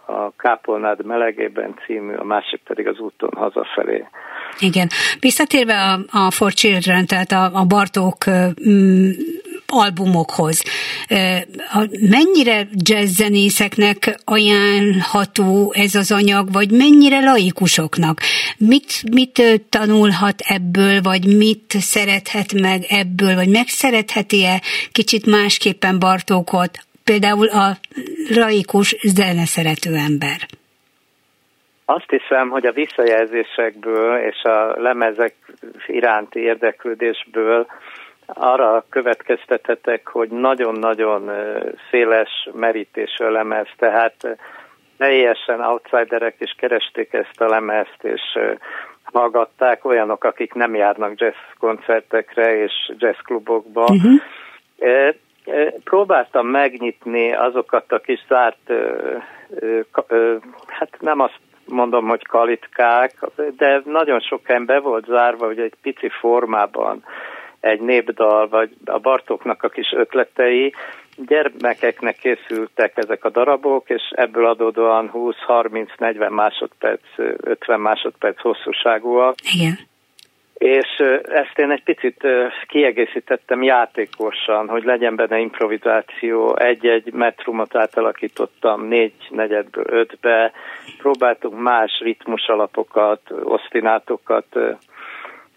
a 0.06 0.36
Kápolnád 0.38 1.06
melegében 1.06 1.76
című, 1.86 2.14
a 2.14 2.24
másik 2.24 2.62
pedig 2.64 2.88
az 2.88 3.00
úton 3.00 3.32
hazafelé. 3.36 4.06
Igen. 4.60 4.88
Visszatérve 5.20 5.74
a, 5.74 6.00
a 6.26 6.32
For 6.32 6.52
Children, 6.52 7.06
tehát 7.06 7.32
a, 7.32 7.60
a 7.60 7.66
Bartók 7.66 8.18
mm, 8.70 9.10
albumokhoz. 9.70 10.64
Mennyire 12.10 12.68
jazzzenészeknek 12.76 14.20
ajánlható 14.24 15.74
ez 15.76 15.96
az 15.96 16.12
anyag, 16.12 16.52
vagy 16.52 16.72
mennyire 16.72 17.20
laikusoknak? 17.20 18.22
Mit, 18.58 19.04
mit 19.12 19.62
tanulhat 19.70 20.40
ebből, 20.40 21.02
vagy 21.02 21.38
mit 21.38 21.76
szerethet 21.80 22.54
meg 22.54 22.86
ebből, 22.88 23.36
vagy 23.36 23.50
megszeretheti-e 23.90 24.62
kicsit 24.92 25.26
másképpen 25.26 26.00
Bartókot, 26.00 26.72
például 27.04 27.48
a 27.48 27.68
laikus 28.30 28.96
zeneszerető 29.02 29.96
ember? 29.96 30.40
Azt 31.86 32.10
hiszem, 32.10 32.50
hogy 32.50 32.66
a 32.66 32.72
visszajelzésekből 32.72 34.18
és 34.18 34.44
a 34.44 34.82
lemezek 34.82 35.34
iránti 35.88 36.40
érdeklődésből 36.40 37.68
arra 38.26 38.86
következtethetek, 38.90 40.08
hogy 40.08 40.30
nagyon-nagyon 40.30 41.32
széles 41.92 42.50
merítésű 42.54 43.26
lemez, 43.26 43.68
tehát 43.78 44.16
teljesen 44.98 45.60
outsiderek 45.62 46.36
is 46.40 46.56
keresték 46.58 47.14
ezt 47.14 47.42
a 47.42 47.48
lemezt, 47.48 48.00
és 48.02 48.22
hallgatták 49.14 49.86
olyanok, 49.86 50.24
akik 50.24 50.54
nem 50.54 50.76
járnak 50.76 51.20
jazz 51.20 51.36
koncertekre 51.60 52.64
és 52.64 52.92
jazz 52.98 53.18
klubokba. 53.18 53.82
Uh-huh. 53.82 54.22
Próbáltam 55.84 56.48
megnyitni 56.48 57.34
azokat 57.34 57.92
a 57.92 58.00
kis 58.00 58.26
zárt, 58.28 58.72
hát 60.68 60.98
nem 61.00 61.20
azt 61.20 61.40
mondom, 61.66 62.08
hogy 62.08 62.26
kalitkák, 62.26 63.14
de 63.58 63.82
nagyon 63.86 64.20
sok 64.20 64.42
helyen 64.46 64.66
be 64.66 64.80
volt 64.80 65.06
zárva, 65.06 65.46
hogy 65.46 65.60
egy 65.60 65.74
pici 65.82 66.10
formában 66.10 67.04
egy 67.60 67.82
népdal, 67.82 68.48
vagy 68.48 68.70
a 68.86 69.00
Bartóknak 69.00 69.64
a 69.64 69.70
kis 69.70 69.92
ötletei, 69.92 70.74
gyermekeknek 71.26 72.16
készültek 72.16 72.98
ezek 72.98 73.26
a 73.26 73.30
darabok, 73.30 73.90
és 73.90 74.02
ebből 74.12 74.46
adódóan 74.46 75.12
20-30-40 75.14 76.30
másodperc, 76.30 77.02
50 77.38 77.80
másodperc 77.80 78.42
hosszúságúak. 78.42 79.36
Igen. 79.54 79.80
És 80.54 81.04
ezt 81.24 81.60
én 81.60 81.72
egy 81.72 81.84
picit 81.84 82.28
kiegészítettem 82.68 83.64
játékosan, 83.64 84.68
hogy 84.68 84.84
legyen 84.84 85.16
benne 85.16 85.40
improvizáció. 85.40 86.58
Egy-egy 86.58 87.14
metrumot 87.14 87.76
átalakítottam 87.76 88.88
négy 88.88 89.14
negyedből 89.30 89.86
ötbe. 89.88 90.52
Próbáltunk 90.98 91.60
más 91.60 92.00
ritmus 92.00 92.48
alapokat, 92.48 93.22
osztinátokat 93.44 94.46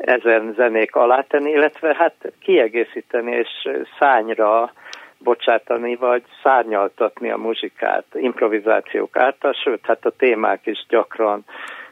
ezen 0.05 0.53
zenék 0.57 0.95
alátenni, 0.95 1.51
illetve 1.51 1.95
hát 1.99 2.33
kiegészíteni 2.41 3.33
és 3.33 3.69
szányra 3.99 4.73
bocsátani, 5.19 5.97
vagy 5.97 6.23
szárnyaltatni 6.43 7.31
a 7.31 7.37
muzsikát, 7.37 8.05
improvizációk 8.15 9.17
által, 9.17 9.53
sőt, 9.53 9.81
hát 9.83 10.05
a 10.05 10.11
témák 10.11 10.61
is 10.65 10.87
gyakran 10.89 11.45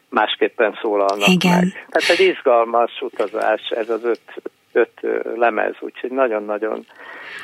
másképpen 0.09 0.79
szólalnak 0.83 1.29
Igen. 1.29 1.57
meg. 1.57 1.87
Tehát 1.89 2.19
egy 2.19 2.27
izgalmas 2.27 3.01
utazás 3.01 3.69
ez 3.69 3.89
az 3.89 4.05
öt, 4.05 4.43
öt 4.73 4.93
lemez, 5.35 5.75
úgyhogy 5.81 6.11
nagyon-nagyon 6.11 6.87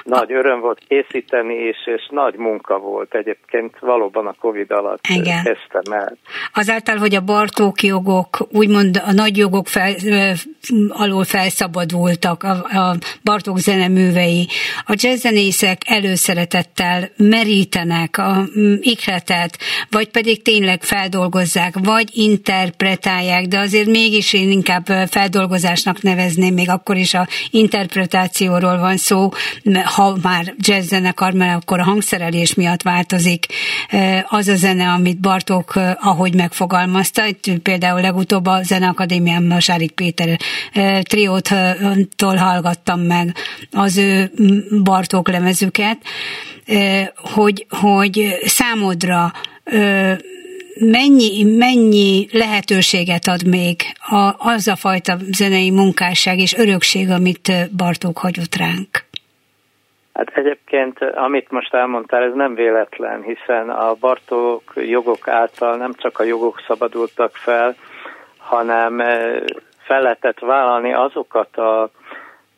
nagy 0.02 0.32
öröm 0.32 0.60
volt 0.60 0.80
készíteni, 0.88 1.54
és, 1.54 1.76
és 1.84 2.08
nagy 2.10 2.34
munka 2.36 2.78
volt 2.78 3.14
egyébként 3.14 3.78
valóban 3.80 4.26
a 4.26 4.34
Covid 4.40 4.70
alatt 4.70 5.06
Igen. 5.08 5.42
kezdtem 5.44 5.92
el. 5.92 6.16
Azáltal, 6.54 6.96
hogy 6.96 7.14
a 7.14 7.20
Bartók 7.20 7.82
jogok, 7.82 8.46
úgymond 8.52 9.02
a 9.06 9.12
nagy 9.12 9.36
jogok 9.36 9.66
fel, 9.66 9.94
alól 10.88 11.24
felszabadultak, 11.24 12.42
a, 12.42 12.50
a 12.78 12.94
Bartók 13.24 13.58
zeneművei, 13.58 14.46
a 14.86 14.94
jazzzenészek 14.96 15.78
előszeretettel 15.86 17.08
merítenek 17.16 18.18
a 18.18 18.44
ikletet, 18.80 19.58
vagy 19.90 20.10
pedig 20.10 20.42
tényleg 20.42 20.82
feldolgozzák, 20.82 21.74
vagy 21.82 22.08
interpretálják, 22.12 23.46
de 23.46 23.58
azért 23.58 23.86
mégis 23.86 24.32
én 24.32 24.50
inkább 24.50 24.84
feldolgozásnak 25.10 26.02
nevezném, 26.02 26.54
még 26.54 26.70
akkor 26.70 26.96
is 26.96 27.14
a 27.16 27.28
interpretációról 27.50 28.78
van 28.78 28.96
szó, 28.96 29.28
ha 29.84 30.16
már 30.22 30.54
jazz 30.58 30.86
zenekar, 30.86 31.32
mert 31.32 31.62
akkor 31.62 31.80
a 31.80 31.84
hangszerelés 31.84 32.54
miatt 32.54 32.82
változik 32.82 33.46
az 34.28 34.48
a 34.48 34.56
zene, 34.56 34.88
amit 34.88 35.20
Bartók 35.20 35.74
ahogy 36.00 36.34
megfogalmazta. 36.34 37.26
Itt 37.26 37.58
például 37.62 38.00
legutóbb 38.00 38.46
a 38.46 38.62
Zeneakadémián 38.62 39.42
Masárik 39.42 39.90
Péter 39.90 40.38
triótól 41.02 42.36
hallgattam 42.36 43.00
meg 43.00 43.34
az 43.70 43.96
ő 43.96 44.30
Bartók 44.82 45.28
lemezüket, 45.28 45.98
hogy, 47.16 47.66
hogy 47.68 48.38
számodra 48.44 49.32
mennyi, 50.80 51.44
mennyi 51.44 52.26
lehetőséget 52.32 53.26
ad 53.26 53.46
még 53.46 53.76
a, 53.98 54.34
az 54.38 54.68
a 54.68 54.76
fajta 54.76 55.16
zenei 55.30 55.70
munkásság 55.70 56.38
és 56.38 56.54
örökség, 56.58 57.10
amit 57.10 57.52
Bartók 57.76 58.18
hagyott 58.18 58.54
ránk? 58.54 59.04
Hát 60.12 60.28
egyébként, 60.34 60.98
amit 61.00 61.50
most 61.50 61.74
elmondtál, 61.74 62.22
ez 62.22 62.34
nem 62.34 62.54
véletlen, 62.54 63.22
hiszen 63.22 63.70
a 63.70 63.94
Bartók 63.94 64.72
jogok 64.74 65.28
által 65.28 65.76
nem 65.76 65.92
csak 65.94 66.18
a 66.18 66.24
jogok 66.24 66.62
szabadultak 66.66 67.36
fel, 67.36 67.74
hanem 68.38 68.98
fel 69.78 70.02
lehetett 70.02 70.38
vállalni 70.38 70.92
azokat 70.92 71.56
a 71.56 71.90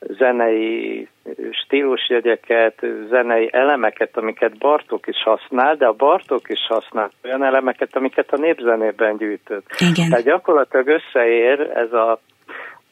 zenei 0.00 1.08
stílusjegyeket, 1.50 2.86
zenei 3.08 3.48
elemeket, 3.52 4.16
amiket 4.16 4.58
Bartók 4.58 5.06
is 5.06 5.22
használ, 5.22 5.76
de 5.76 5.86
a 5.86 5.92
Bartók 5.92 6.48
is 6.48 6.66
használ 6.68 7.10
olyan 7.24 7.44
elemeket, 7.44 7.96
amiket 7.96 8.32
a 8.32 8.36
népzenében 8.36 9.16
gyűjtött. 9.16 9.66
Igen. 9.78 10.08
Tehát 10.08 10.24
gyakorlatilag 10.24 10.86
összeér 10.86 11.60
ez 11.60 11.92
a 11.92 12.20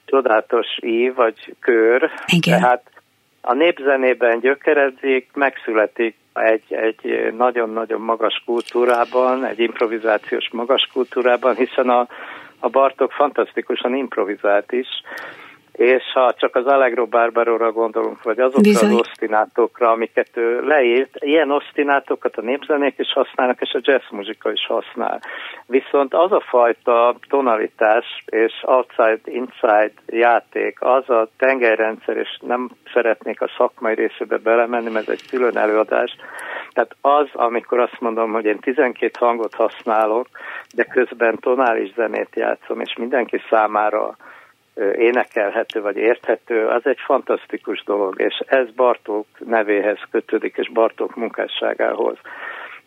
csodálatos 0.05 0.67
ív, 0.81 1.15
vagy 1.15 1.55
kör, 1.61 2.11
Igen. 2.27 2.61
tehát 2.61 2.83
a 3.41 3.55
népzenében 3.55 4.41
gyökerezik, 4.41 5.31
megszületik 5.35 6.17
egy, 6.33 6.63
egy 6.69 7.33
nagyon-nagyon 7.37 8.01
magas 8.01 8.43
kultúrában, 8.45 9.45
egy 9.45 9.59
improvizációs 9.59 10.49
magas 10.53 10.89
kultúrában, 10.93 11.55
hiszen 11.55 11.89
a, 11.89 12.07
a 12.59 12.69
Bartok 12.69 13.13
fantasztikusan 13.13 13.95
improvizált 13.95 14.73
is, 14.73 14.87
és 15.77 16.03
ha 16.13 16.35
csak 16.35 16.57
az 16.57 16.67
Allegro 16.67 17.07
Barbaróra 17.07 17.73
gondolunk, 17.73 18.23
vagy 18.23 18.39
azokra 18.39 18.61
Bizony. 18.61 18.91
az 18.91 18.99
osztinátokra, 18.99 19.91
amiket 19.91 20.31
ő 20.35 20.61
leírt, 20.61 21.17
ilyen 21.25 21.51
osztinátokat 21.51 22.37
a 22.37 22.43
népzenék 22.43 22.99
is 22.99 23.13
használnak, 23.13 23.61
és 23.61 23.73
a 23.73 23.81
jazz 23.83 24.11
muzsika 24.11 24.53
is 24.53 24.67
használ. 24.67 25.21
Viszont 25.67 26.15
az 26.15 26.33
a 26.33 26.41
fajta 26.41 27.17
tonalitás 27.29 28.25
és 28.27 28.53
outside-inside 28.63 29.93
játék, 30.07 30.81
az 30.81 31.11
a 31.11 31.29
tengerrendszer, 31.39 32.17
és 32.17 32.39
nem 32.41 32.71
szeretnék 32.93 33.41
a 33.41 33.51
szakmai 33.57 33.95
részébe 33.95 34.37
belemenni, 34.37 34.91
mert 34.91 35.09
ez 35.09 35.19
egy 35.21 35.29
külön 35.31 35.57
előadás, 35.57 36.17
tehát 36.73 36.97
az, 37.01 37.29
amikor 37.33 37.79
azt 37.79 38.01
mondom, 38.01 38.33
hogy 38.33 38.45
én 38.45 38.59
12 38.59 39.11
hangot 39.19 39.55
használok, 39.55 40.29
de 40.75 40.85
közben 40.85 41.39
tonális 41.41 41.93
zenét 41.95 42.35
játszom, 42.35 42.81
és 42.81 42.97
mindenki 42.97 43.41
számára 43.51 44.17
énekelhető 44.99 45.81
vagy 45.81 45.97
érthető, 45.97 46.67
az 46.67 46.83
egy 46.85 46.99
fantasztikus 47.07 47.83
dolog, 47.85 48.21
és 48.21 48.39
ez 48.47 48.71
Bartók 48.71 49.27
nevéhez 49.47 49.99
kötődik, 50.11 50.57
és 50.57 50.71
Bartók 50.73 51.17
munkásságához. 51.17 52.17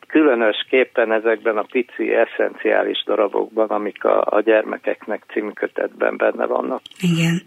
Különösképpen 0.08 1.12
ezekben 1.12 1.58
a 1.58 1.66
pici, 1.72 2.14
eszenciális 2.14 3.04
darabokban, 3.06 3.68
amik 3.68 4.04
a, 4.04 4.26
a 4.30 4.42
gyermekeknek 4.42 5.24
című 5.34 5.50
kötetben 5.50 6.18
benne 6.18 6.46
vannak. 6.46 6.82
Igen. 7.02 7.42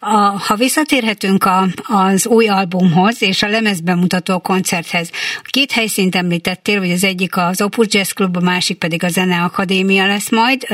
A, 0.00 0.16
ha 0.48 0.54
visszatérhetünk 0.54 1.44
a, 1.44 1.62
az 1.86 2.26
új 2.26 2.48
albumhoz 2.48 3.22
és 3.22 3.42
a 3.42 3.48
lemezbemutató 3.48 4.40
koncerthez, 4.40 5.10
két 5.42 5.72
helyszínt 5.72 6.14
említettél, 6.14 6.78
hogy 6.78 6.90
az 6.90 7.04
egyik 7.04 7.36
az 7.36 7.62
Opus 7.62 7.86
Jazz 7.90 8.12
Club, 8.12 8.36
a 8.36 8.40
másik 8.40 8.78
pedig 8.78 9.04
a 9.04 9.08
Zene 9.08 9.42
Akadémia 9.42 10.06
lesz 10.06 10.30
majd, 10.30 10.66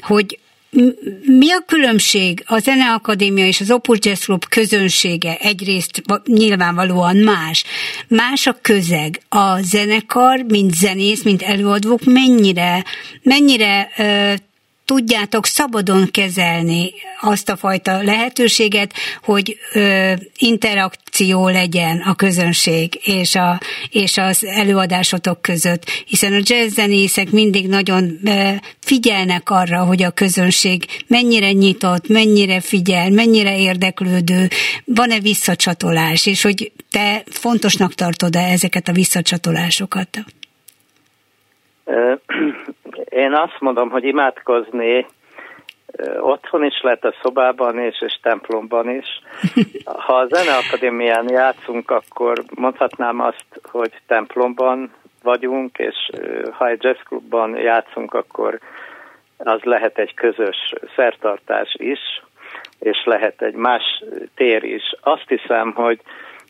hogy 0.00 0.38
mi 1.24 1.52
a 1.52 1.64
különbség 1.66 2.42
a 2.46 2.58
Zeneakadémia 2.58 3.46
és 3.46 3.60
az 3.60 3.70
Opus 3.70 3.98
Jazz 4.00 4.24
Club 4.24 4.44
közönsége? 4.48 5.36
Egyrészt 5.36 6.02
nyilvánvalóan 6.24 7.16
más. 7.16 7.64
Más 8.08 8.46
a 8.46 8.58
közeg. 8.62 9.20
A 9.28 9.60
zenekar, 9.60 10.42
mint 10.48 10.74
zenész, 10.74 11.22
mint 11.22 11.42
előadók 11.42 12.04
mennyire, 12.04 12.84
mennyire 13.22 13.90
tudjátok 14.86 15.46
szabadon 15.46 16.10
kezelni 16.10 16.92
azt 17.20 17.48
a 17.48 17.56
fajta 17.56 18.02
lehetőséget, 18.02 18.92
hogy 19.22 19.58
ö, 19.74 20.12
interakció 20.38 21.48
legyen 21.48 22.02
a 22.06 22.14
közönség 22.14 23.00
és, 23.04 23.34
a, 23.34 23.60
és 23.90 24.16
az 24.16 24.44
előadásotok 24.44 25.42
között, 25.42 25.84
hiszen 26.06 26.32
a 26.32 26.40
jazzzenészek 26.42 27.30
mindig 27.30 27.68
nagyon 27.68 28.18
ö, 28.24 28.50
figyelnek 28.80 29.50
arra, 29.50 29.84
hogy 29.84 30.02
a 30.02 30.10
közönség 30.10 30.84
mennyire 31.06 31.52
nyitott, 31.52 32.08
mennyire 32.08 32.60
figyel, 32.60 33.10
mennyire 33.10 33.58
érdeklődő, 33.58 34.48
van-e 34.84 35.20
visszacsatolás, 35.20 36.26
és 36.26 36.42
hogy 36.42 36.72
te 36.90 37.22
fontosnak 37.30 37.94
tartod-e 37.94 38.40
ezeket 38.40 38.88
a 38.88 38.92
visszacsatolásokat? 38.92 40.08
Én 43.16 43.32
azt 43.32 43.60
mondom, 43.60 43.90
hogy 43.90 44.04
imádkozni 44.04 45.06
otthon 46.20 46.64
is 46.64 46.80
lehet, 46.82 47.04
a 47.04 47.14
szobában 47.22 47.80
is, 47.80 48.00
és 48.00 48.18
templomban 48.22 48.90
is. 48.90 49.06
Ha 49.84 50.14
a 50.14 50.26
Zeneakadémián 50.26 51.28
játszunk, 51.28 51.90
akkor 51.90 52.42
mondhatnám 52.54 53.20
azt, 53.20 53.46
hogy 53.62 53.92
templomban 54.06 54.94
vagyunk, 55.22 55.78
és 55.78 56.10
ha 56.52 56.68
egy 56.68 56.82
jazzklubban 56.82 57.56
játszunk, 57.56 58.14
akkor 58.14 58.58
az 59.36 59.62
lehet 59.62 59.98
egy 59.98 60.14
közös 60.14 60.72
szertartás 60.96 61.74
is, 61.78 62.22
és 62.78 63.04
lehet 63.04 63.42
egy 63.42 63.54
más 63.54 64.04
tér 64.34 64.62
is. 64.62 64.94
Azt 65.00 65.28
hiszem, 65.28 65.72
hogy 65.72 66.00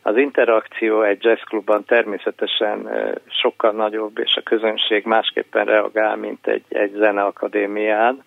az 0.06 0.16
interakció 0.16 1.02
egy 1.02 1.24
jazzklubban 1.24 1.84
természetesen 1.84 2.88
sokkal 3.28 3.72
nagyobb, 3.72 4.18
és 4.18 4.36
a 4.36 4.42
közönség 4.42 5.04
másképpen 5.04 5.64
reagál, 5.64 6.16
mint 6.16 6.46
egy, 6.46 6.64
egy 6.68 6.92
zeneakadémián, 6.92 8.22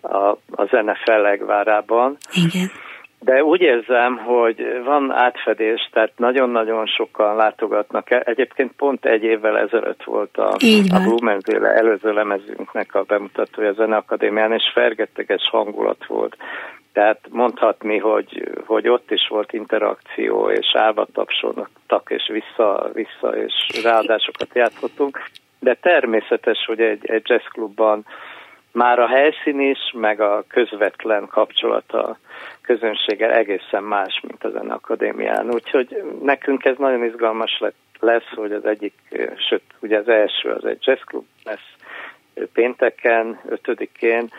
a, 0.00 0.26
a 0.50 0.64
zene 0.70 0.94
fellegvárában. 1.04 2.16
Igen. 2.32 2.70
De 3.20 3.44
úgy 3.44 3.60
érzem, 3.60 4.16
hogy 4.16 4.80
van 4.84 5.12
átfedés, 5.12 5.88
tehát 5.92 6.12
nagyon-nagyon 6.16 6.86
sokan 6.86 7.36
látogatnak 7.36 8.10
el. 8.10 8.20
Egyébként 8.20 8.72
pont 8.72 9.04
egy 9.04 9.22
évvel 9.22 9.58
ezelőtt 9.58 10.02
volt 10.04 10.36
a, 10.36 10.48
a 10.90 11.00
Blumenzéle 11.04 11.68
előző 11.68 12.12
lemezünknek 12.12 12.94
a 12.94 13.02
bemutatója 13.02 13.68
a 13.68 13.72
Zeneakadémián, 13.72 14.52
és 14.52 14.70
fergetteges 14.74 15.48
hangulat 15.50 16.06
volt. 16.06 16.36
Tehát 16.92 17.20
mondhatni, 17.30 17.98
hogy, 17.98 18.50
hogy 18.66 18.88
ott 18.88 19.10
is 19.10 19.28
volt 19.28 19.52
interakció, 19.52 20.50
és 20.50 20.74
állva 20.74 21.06
tapsoltak, 21.12 22.06
és 22.08 22.30
vissza, 22.32 22.90
vissza, 22.92 23.36
és 23.36 23.82
ráadásokat 23.82 24.48
játszottunk. 24.54 25.22
De 25.58 25.74
természetes, 25.74 26.64
hogy 26.66 26.80
egy, 26.80 27.06
egy 27.06 27.28
jazzklubban 27.28 28.04
már 28.72 28.98
a 28.98 29.06
helyszín 29.06 29.60
is, 29.60 29.78
meg 29.94 30.20
a 30.20 30.44
közvetlen 30.48 31.26
kapcsolata 31.26 32.18
közönséggel 32.60 33.32
egészen 33.32 33.82
más, 33.82 34.20
mint 34.22 34.44
az 34.44 34.54
akadémián. 34.54 35.50
Úgyhogy 35.50 36.02
nekünk 36.22 36.64
ez 36.64 36.76
nagyon 36.78 37.04
izgalmas 37.04 37.62
lesz, 38.00 38.28
hogy 38.34 38.52
az 38.52 38.64
egyik, 38.64 38.94
sőt, 39.48 39.62
ugye 39.78 39.98
az 39.98 40.08
első 40.08 40.50
az 40.50 40.64
egy 40.64 40.86
jazzklub 40.86 41.24
lesz 41.44 41.74
pénteken, 42.52 43.40
ötödikén, 43.48 44.30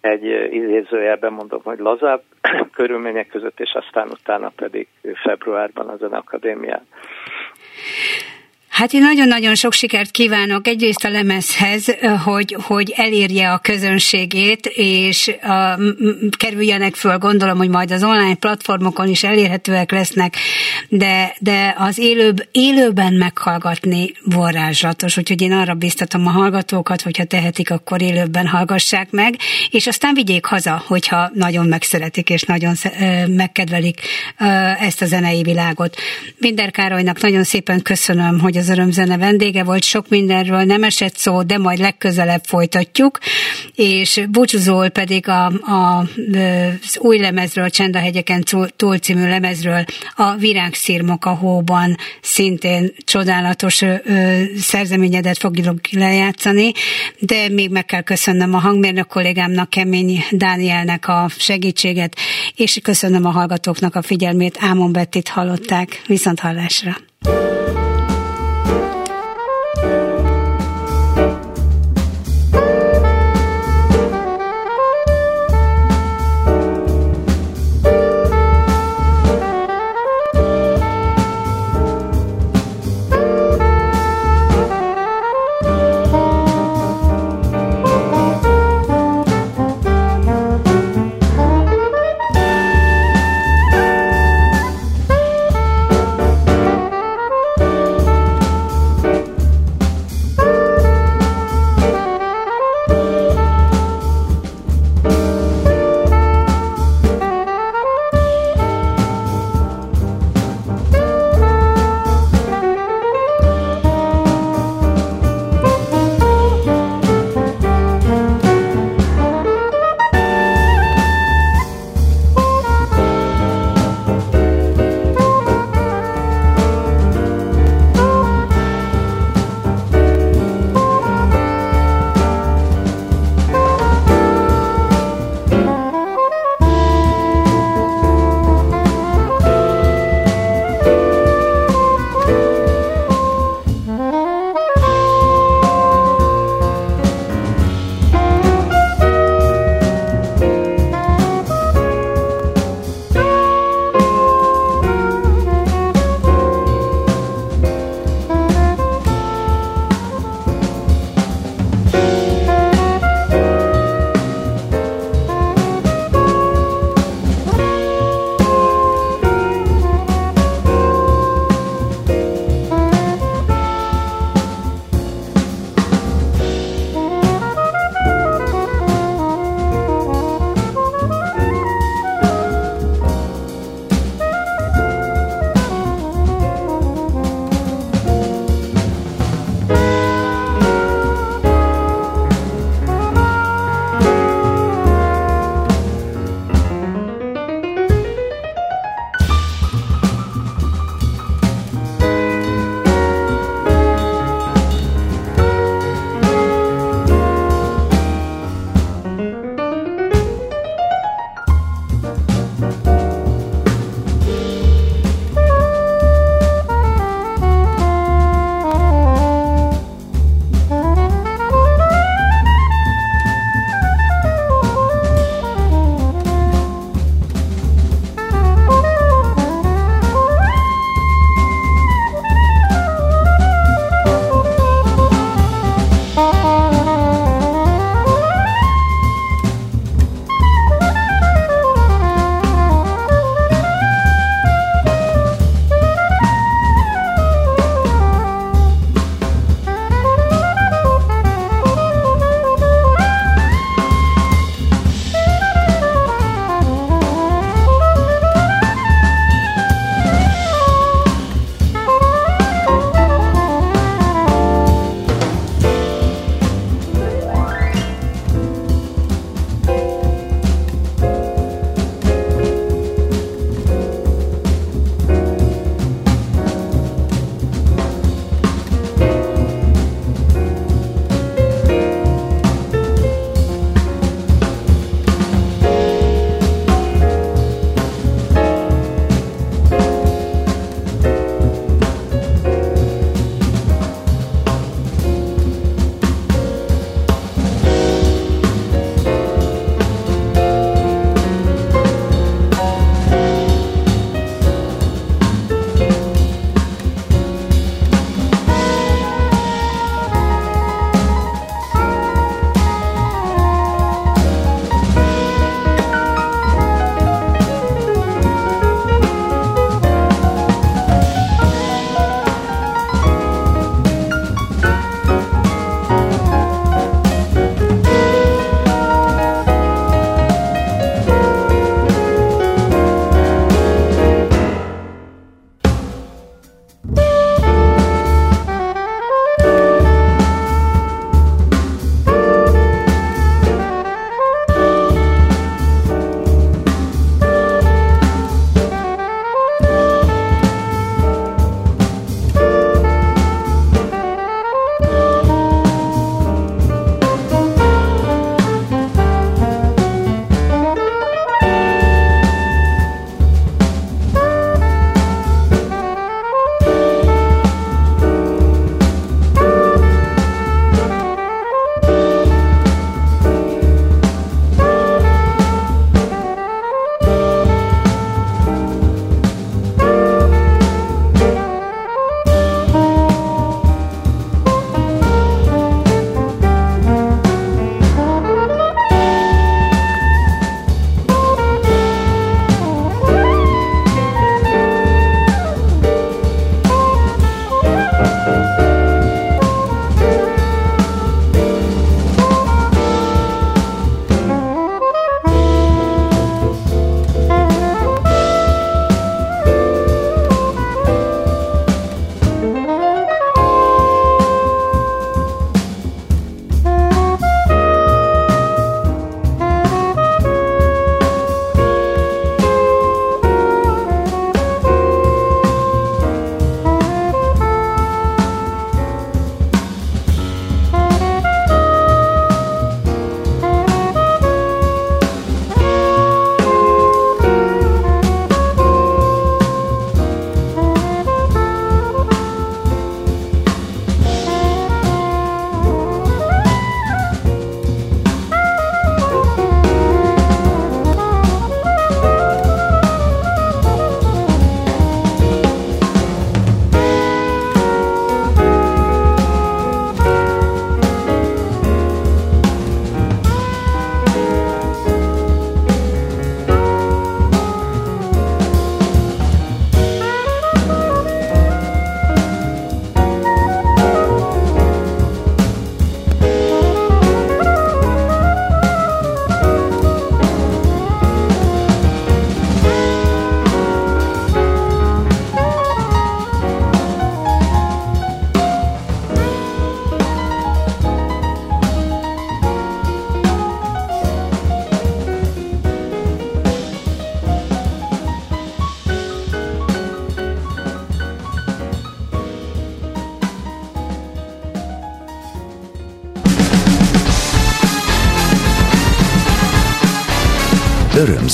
egy 0.00 0.24
idézőjelben 0.50 1.32
mondom, 1.32 1.60
hogy 1.62 1.78
lazább 1.78 2.22
körülmények 2.76 3.28
között, 3.28 3.60
és 3.60 3.72
aztán 3.72 4.08
utána 4.08 4.52
pedig 4.56 4.88
februárban 5.14 5.88
az 5.88 6.02
akadémián. 6.02 6.86
Hát 8.80 8.92
én 8.92 9.00
nagyon-nagyon 9.00 9.54
sok 9.54 9.72
sikert 9.72 10.10
kívánok 10.10 10.66
egyrészt 10.66 11.04
a 11.04 11.08
lemezhez, 11.08 11.86
hogy, 12.24 12.56
hogy 12.60 12.92
elérje 12.96 13.52
a 13.52 13.58
közönségét, 13.58 14.66
és 14.74 15.30
a, 15.42 15.78
kerüljenek 16.36 16.94
föl, 16.94 17.18
gondolom, 17.18 17.58
hogy 17.58 17.68
majd 17.68 17.90
az 17.90 18.02
online 18.02 18.34
platformokon 18.34 19.08
is 19.08 19.22
elérhetőek 19.22 19.90
lesznek, 19.90 20.36
de, 20.88 21.34
de 21.38 21.74
az 21.78 21.98
élőbb, 21.98 22.48
élőben 22.52 23.12
meghallgatni 23.12 24.12
varázslatos, 24.24 25.16
úgyhogy 25.16 25.42
én 25.42 25.52
arra 25.52 25.74
biztatom 25.74 26.26
a 26.26 26.30
hallgatókat, 26.30 27.02
hogyha 27.02 27.24
tehetik, 27.24 27.70
akkor 27.70 28.02
élőben 28.02 28.46
hallgassák 28.46 29.10
meg, 29.10 29.34
és 29.70 29.86
aztán 29.86 30.14
vigyék 30.14 30.44
haza, 30.44 30.82
hogyha 30.86 31.30
nagyon 31.34 31.66
megszeretik 31.66 32.30
és 32.30 32.42
nagyon 32.42 32.74
megkedvelik 33.26 34.00
ezt 34.78 35.02
a 35.02 35.06
zenei 35.06 35.42
világot. 35.42 35.96
Binder 36.38 36.70
Károlynak 36.70 37.20
nagyon 37.20 37.44
szépen 37.44 37.82
köszönöm, 37.82 38.38
hogy 38.38 38.56
az 38.56 38.68
örömzene 38.70 39.16
vendége 39.16 39.64
volt, 39.64 39.82
sok 39.82 40.08
mindenről 40.08 40.62
nem 40.62 40.82
esett 40.82 41.16
szó, 41.16 41.42
de 41.42 41.58
majd 41.58 41.78
legközelebb 41.78 42.44
folytatjuk, 42.44 43.18
és 43.74 44.22
búcsúzól 44.30 44.88
pedig 44.88 45.28
a, 45.28 45.46
a, 45.46 45.98
az 46.82 46.98
új 46.98 47.18
lemezről, 47.18 47.70
Csendahegyeken 47.70 48.44
túl 48.76 48.98
című 48.98 49.28
lemezről, 49.28 49.84
a 50.16 50.34
Virágszírmok 50.34 51.24
a 51.24 51.30
hóban 51.30 51.96
szintén 52.20 52.92
csodálatos 53.04 53.82
ö, 53.82 53.94
szerzeményedet 54.58 55.38
fogjuk 55.38 55.78
lejátszani, 55.90 56.72
de 57.18 57.48
még 57.48 57.70
meg 57.70 57.84
kell 57.84 58.02
köszönnöm 58.02 58.54
a 58.54 58.58
hangmérnök 58.58 59.06
kollégámnak, 59.06 59.70
Kemény 59.70 60.24
Dánielnek 60.30 61.08
a 61.08 61.28
segítséget, 61.38 62.16
és 62.56 62.78
köszönöm 62.82 63.26
a 63.26 63.30
hallgatóknak 63.30 63.94
a 63.94 64.02
figyelmét. 64.02 64.58
Ámon 64.60 64.92
Bettit 64.92 65.28
hallották. 65.28 66.02
Viszont 66.06 66.40
hallásra! 66.40 66.96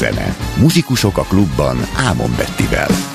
Örömzene. 0.00 0.36
Muzsikusok 0.60 1.18
a 1.18 1.22
klubban 1.22 1.76
Ámon 1.96 2.34
Bettivel. 2.36 3.05